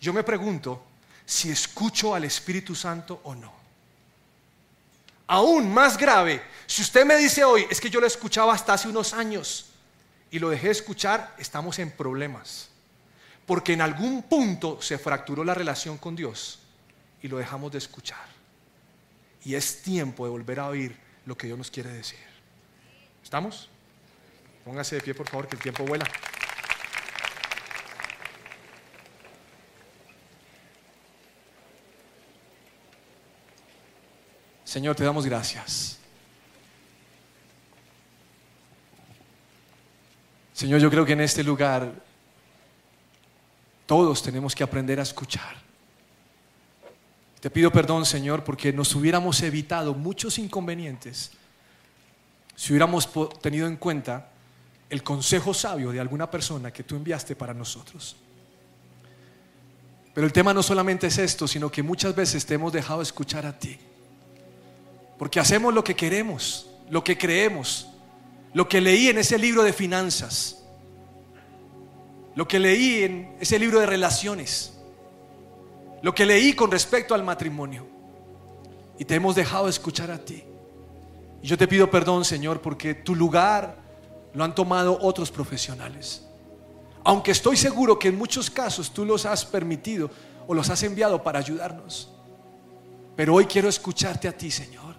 yo 0.00 0.12
me 0.12 0.24
pregunto 0.24 0.82
si 1.26 1.50
escucho 1.50 2.14
al 2.14 2.24
Espíritu 2.24 2.74
Santo 2.74 3.20
o 3.24 3.34
no. 3.34 3.52
Aún 5.26 5.72
más 5.72 5.96
grave, 5.96 6.42
si 6.66 6.82
usted 6.82 7.04
me 7.04 7.16
dice 7.16 7.44
hoy, 7.44 7.66
es 7.70 7.80
que 7.80 7.90
yo 7.90 8.00
lo 8.00 8.06
escuchaba 8.06 8.52
hasta 8.52 8.72
hace 8.72 8.88
unos 8.88 9.12
años 9.12 9.66
y 10.30 10.38
lo 10.38 10.48
dejé 10.48 10.66
de 10.66 10.72
escuchar, 10.72 11.34
estamos 11.38 11.78
en 11.78 11.90
problemas. 11.92 12.68
Porque 13.46 13.74
en 13.74 13.82
algún 13.82 14.24
punto 14.24 14.80
se 14.80 14.98
fracturó 14.98 15.44
la 15.44 15.54
relación 15.54 15.98
con 15.98 16.16
Dios 16.16 16.60
y 17.22 17.28
lo 17.28 17.38
dejamos 17.38 17.70
de 17.70 17.78
escuchar. 17.78 18.39
Y 19.44 19.54
es 19.54 19.82
tiempo 19.82 20.24
de 20.24 20.30
volver 20.30 20.60
a 20.60 20.68
oír 20.68 20.96
lo 21.26 21.36
que 21.36 21.46
Dios 21.46 21.58
nos 21.58 21.70
quiere 21.70 21.90
decir. 21.90 22.18
¿Estamos? 23.22 23.68
Póngase 24.64 24.96
de 24.96 25.02
pie, 25.02 25.14
por 25.14 25.28
favor, 25.28 25.48
que 25.48 25.56
el 25.56 25.62
tiempo 25.62 25.84
vuela. 25.84 26.04
Señor, 34.64 34.94
te 34.94 35.02
damos 35.02 35.26
gracias. 35.26 35.98
Señor, 40.52 40.78
yo 40.78 40.90
creo 40.90 41.04
que 41.04 41.14
en 41.14 41.22
este 41.22 41.42
lugar 41.42 41.90
todos 43.86 44.22
tenemos 44.22 44.54
que 44.54 44.62
aprender 44.62 45.00
a 45.00 45.02
escuchar. 45.02 45.69
Te 47.40 47.50
pido 47.50 47.72
perdón, 47.72 48.04
Señor, 48.04 48.44
porque 48.44 48.72
nos 48.72 48.94
hubiéramos 48.94 49.42
evitado 49.42 49.94
muchos 49.94 50.38
inconvenientes 50.38 51.32
si 52.54 52.72
hubiéramos 52.72 53.08
tenido 53.40 53.66
en 53.66 53.76
cuenta 53.76 54.28
el 54.90 55.02
consejo 55.02 55.54
sabio 55.54 55.92
de 55.92 56.00
alguna 56.00 56.30
persona 56.30 56.70
que 56.70 56.82
tú 56.82 56.96
enviaste 56.96 57.34
para 57.34 57.54
nosotros. 57.54 58.16
Pero 60.12 60.26
el 60.26 60.32
tema 60.32 60.52
no 60.52 60.62
solamente 60.62 61.06
es 61.06 61.16
esto, 61.16 61.48
sino 61.48 61.70
que 61.70 61.82
muchas 61.82 62.14
veces 62.14 62.44
te 62.44 62.54
hemos 62.54 62.72
dejado 62.72 63.00
escuchar 63.00 63.46
a 63.46 63.58
ti. 63.58 63.78
Porque 65.18 65.40
hacemos 65.40 65.72
lo 65.72 65.82
que 65.82 65.96
queremos, 65.96 66.68
lo 66.90 67.02
que 67.02 67.16
creemos, 67.16 67.88
lo 68.52 68.68
que 68.68 68.80
leí 68.82 69.08
en 69.08 69.18
ese 69.18 69.38
libro 69.38 69.62
de 69.62 69.72
finanzas, 69.72 70.62
lo 72.34 72.46
que 72.46 72.58
leí 72.58 73.04
en 73.04 73.36
ese 73.40 73.58
libro 73.58 73.80
de 73.80 73.86
relaciones, 73.86 74.74
lo 76.02 76.14
que 76.14 76.26
leí 76.26 76.54
con 76.54 76.70
respecto 76.70 77.14
al 77.14 77.22
matrimonio. 77.22 77.86
Y 78.98 79.04
te 79.04 79.14
hemos 79.14 79.34
dejado 79.34 79.68
escuchar 79.68 80.10
a 80.10 80.18
ti. 80.18 80.44
Y 81.42 81.46
yo 81.46 81.56
te 81.56 81.66
pido 81.66 81.90
perdón, 81.90 82.24
Señor, 82.24 82.60
porque 82.60 82.94
tu 82.94 83.14
lugar 83.14 83.76
lo 84.34 84.44
han 84.44 84.54
tomado 84.54 84.98
otros 85.00 85.30
profesionales. 85.30 86.26
Aunque 87.02 87.30
estoy 87.30 87.56
seguro 87.56 87.98
que 87.98 88.08
en 88.08 88.18
muchos 88.18 88.50
casos 88.50 88.92
tú 88.92 89.04
los 89.04 89.24
has 89.24 89.44
permitido 89.44 90.10
o 90.46 90.54
los 90.54 90.68
has 90.68 90.82
enviado 90.82 91.22
para 91.22 91.38
ayudarnos. 91.38 92.10
Pero 93.16 93.34
hoy 93.34 93.46
quiero 93.46 93.68
escucharte 93.68 94.28
a 94.28 94.32
ti, 94.32 94.50
Señor. 94.50 94.90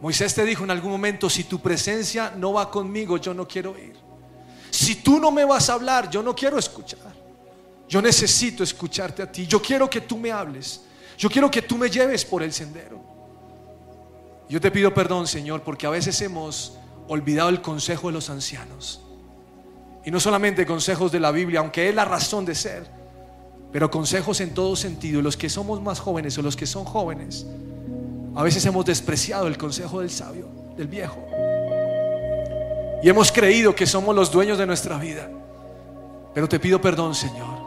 Moisés 0.00 0.34
te 0.34 0.44
dijo 0.44 0.64
en 0.64 0.72
algún 0.72 0.90
momento, 0.90 1.30
si 1.30 1.44
tu 1.44 1.60
presencia 1.60 2.32
no 2.36 2.54
va 2.54 2.70
conmigo, 2.70 3.18
yo 3.18 3.32
no 3.32 3.46
quiero 3.46 3.78
ir. 3.78 3.94
Si 4.70 4.96
tú 4.96 5.20
no 5.20 5.30
me 5.30 5.44
vas 5.44 5.70
a 5.70 5.74
hablar, 5.74 6.10
yo 6.10 6.24
no 6.24 6.34
quiero 6.34 6.58
escuchar. 6.58 7.11
Yo 7.92 8.00
necesito 8.00 8.64
escucharte 8.64 9.22
a 9.22 9.30
ti. 9.30 9.46
Yo 9.46 9.60
quiero 9.60 9.90
que 9.90 10.00
tú 10.00 10.16
me 10.16 10.32
hables. 10.32 10.80
Yo 11.18 11.28
quiero 11.28 11.50
que 11.50 11.60
tú 11.60 11.76
me 11.76 11.90
lleves 11.90 12.24
por 12.24 12.42
el 12.42 12.50
sendero. 12.50 12.98
Yo 14.48 14.62
te 14.62 14.70
pido 14.70 14.94
perdón, 14.94 15.26
Señor, 15.26 15.60
porque 15.60 15.86
a 15.86 15.90
veces 15.90 16.18
hemos 16.22 16.78
olvidado 17.06 17.50
el 17.50 17.60
consejo 17.60 18.06
de 18.06 18.14
los 18.14 18.30
ancianos. 18.30 19.02
Y 20.06 20.10
no 20.10 20.20
solamente 20.20 20.64
consejos 20.64 21.12
de 21.12 21.20
la 21.20 21.32
Biblia, 21.32 21.60
aunque 21.60 21.90
es 21.90 21.94
la 21.94 22.06
razón 22.06 22.46
de 22.46 22.54
ser, 22.54 22.86
pero 23.70 23.90
consejos 23.90 24.40
en 24.40 24.54
todo 24.54 24.74
sentido. 24.74 25.20
Los 25.20 25.36
que 25.36 25.50
somos 25.50 25.82
más 25.82 26.00
jóvenes 26.00 26.38
o 26.38 26.40
los 26.40 26.56
que 26.56 26.64
son 26.64 26.86
jóvenes, 26.86 27.44
a 28.34 28.42
veces 28.42 28.64
hemos 28.64 28.86
despreciado 28.86 29.48
el 29.48 29.58
consejo 29.58 30.00
del 30.00 30.08
sabio, 30.08 30.48
del 30.78 30.88
viejo. 30.88 31.22
Y 33.02 33.10
hemos 33.10 33.30
creído 33.30 33.74
que 33.74 33.86
somos 33.86 34.16
los 34.16 34.32
dueños 34.32 34.56
de 34.56 34.64
nuestra 34.64 34.96
vida. 34.96 35.28
Pero 36.32 36.48
te 36.48 36.58
pido 36.58 36.80
perdón, 36.80 37.14
Señor. 37.14 37.61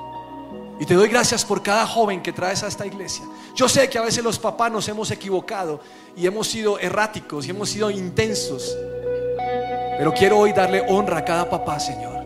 Y 0.80 0.86
te 0.86 0.94
doy 0.94 1.08
gracias 1.08 1.46
por 1.46 1.64
cada 1.64 1.88
joven 1.88 2.22
que 2.22 2.34
traes 2.34 2.64
a 2.64 2.68
esta 2.68 2.86
iglesia. 2.86 3.24
Yo 3.56 3.70
sé 3.70 3.90
que 3.90 3.98
a 3.98 4.02
veces 4.02 4.24
los 4.24 4.38
papás 4.38 4.72
nos 4.72 4.88
hemos 4.90 5.10
equivocado 5.12 5.80
y 6.18 6.28
hemos 6.28 6.48
sido 6.48 6.78
erráticos 6.80 7.48
y 7.48 7.52
hemos 7.52 7.70
sido 7.70 7.90
intensos. 7.90 8.76
Pero 9.98 10.14
quiero 10.14 10.40
hoy 10.40 10.52
darle 10.52 10.84
honra 10.90 11.20
a 11.20 11.26
cada 11.26 11.50
papá, 11.50 11.80
Señor. 11.80 12.26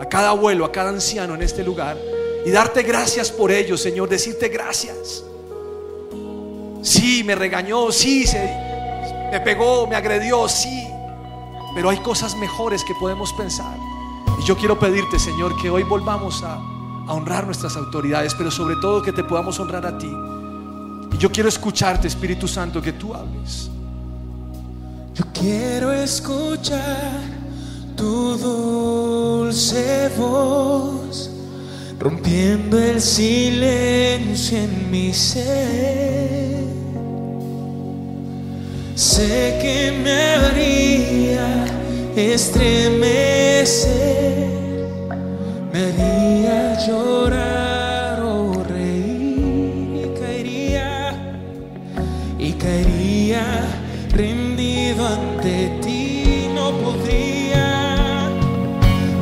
A 0.00 0.06
cada 0.08 0.30
abuelo, 0.30 0.64
a 0.64 0.72
cada 0.72 0.88
anciano 0.88 1.34
en 1.34 1.42
este 1.42 1.62
lugar. 1.62 1.98
Y 2.46 2.50
darte 2.50 2.82
gracias 2.82 3.30
por 3.30 3.52
ellos, 3.52 3.80
Señor. 3.80 4.08
Decirte 4.08 4.48
gracias. 4.48 5.24
Sí, 6.82 7.22
me 7.22 7.34
regañó, 7.34 7.92
sí, 7.92 8.26
se, 8.26 8.38
me 9.30 9.40
pegó, 9.40 9.86
me 9.86 9.94
agredió, 9.94 10.48
sí. 10.48 10.88
Pero 11.74 11.90
hay 11.90 11.98
cosas 11.98 12.34
mejores 12.36 12.82
que 12.84 12.94
podemos 12.94 13.32
pensar. 13.34 13.76
Y 14.40 14.44
yo 14.44 14.56
quiero 14.56 14.78
pedirte, 14.78 15.18
Señor, 15.18 15.60
que 15.60 15.70
hoy 15.70 15.84
volvamos 15.84 16.42
a, 16.42 16.60
a 17.08 17.12
honrar 17.14 17.46
nuestras 17.46 17.76
autoridades, 17.76 18.34
pero 18.34 18.50
sobre 18.50 18.76
todo 18.76 19.02
que 19.02 19.12
te 19.12 19.24
podamos 19.24 19.58
honrar 19.60 19.86
a 19.86 19.98
ti. 19.98 20.10
Y 21.12 21.18
yo 21.18 21.30
quiero 21.30 21.48
escucharte, 21.48 22.08
Espíritu 22.08 22.48
Santo, 22.48 22.80
que 22.80 22.92
tú 22.92 23.14
hables. 23.14 23.70
Yo 25.14 25.24
quiero 25.34 25.92
escuchar 25.92 27.20
tu 27.96 28.36
dulce 28.38 30.10
voz, 30.16 31.30
rompiendo 31.98 32.78
el 32.78 33.00
silencio 33.00 34.58
en 34.58 34.90
mi 34.90 35.12
ser. 35.12 36.62
Sé 38.94 39.58
que 39.60 39.92
me 40.02 40.20
haría 40.36 41.64
estremecer, 42.16 43.88
me 45.72 45.78
haría 45.84 46.41
llorar 46.86 48.20
o 48.20 48.64
reír 48.64 50.04
y 50.04 50.20
caería, 50.20 51.14
y 52.38 52.52
caería 52.52 53.44
rendido 54.10 55.06
ante 55.06 55.78
ti, 55.82 56.48
no 56.54 56.72
podría 56.82 58.30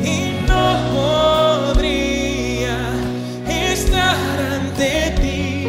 y 0.03 0.47
no 0.49 0.67
podría 0.97 2.79
estar 3.47 4.17
ante 4.57 5.15
ti, 5.21 5.67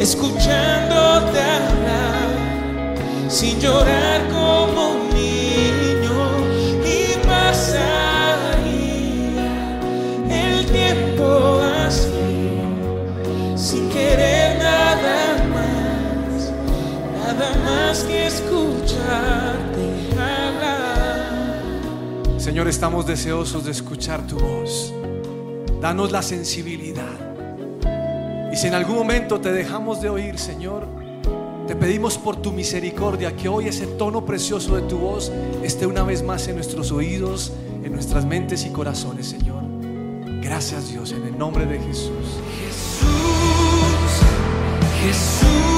escuchándote 0.00 1.40
hablar 1.40 2.28
sin 3.28 3.58
llorar 3.58 3.97
Estamos 22.68 23.06
deseosos 23.06 23.64
de 23.64 23.70
escuchar 23.70 24.26
tu 24.26 24.38
voz. 24.38 24.92
Danos 25.80 26.12
la 26.12 26.20
sensibilidad. 26.20 27.16
Y 28.52 28.56
si 28.56 28.66
en 28.66 28.74
algún 28.74 28.96
momento 28.96 29.40
te 29.40 29.50
dejamos 29.52 30.02
de 30.02 30.10
oír, 30.10 30.38
Señor, 30.38 30.86
te 31.66 31.74
pedimos 31.74 32.18
por 32.18 32.36
tu 32.36 32.52
misericordia 32.52 33.34
que 33.34 33.48
hoy 33.48 33.68
ese 33.68 33.86
tono 33.86 34.24
precioso 34.26 34.76
de 34.76 34.82
tu 34.82 34.98
voz 34.98 35.32
esté 35.62 35.86
una 35.86 36.02
vez 36.02 36.22
más 36.22 36.46
en 36.48 36.56
nuestros 36.56 36.92
oídos, 36.92 37.52
en 37.82 37.90
nuestras 37.92 38.26
mentes 38.26 38.66
y 38.66 38.70
corazones, 38.70 39.26
Señor. 39.28 39.62
Gracias 40.42 40.90
Dios, 40.90 41.12
en 41.12 41.24
el 41.24 41.38
nombre 41.38 41.64
de 41.64 41.78
Jesús. 41.78 42.38
Jesús, 42.60 43.08
Jesús, 45.00 45.77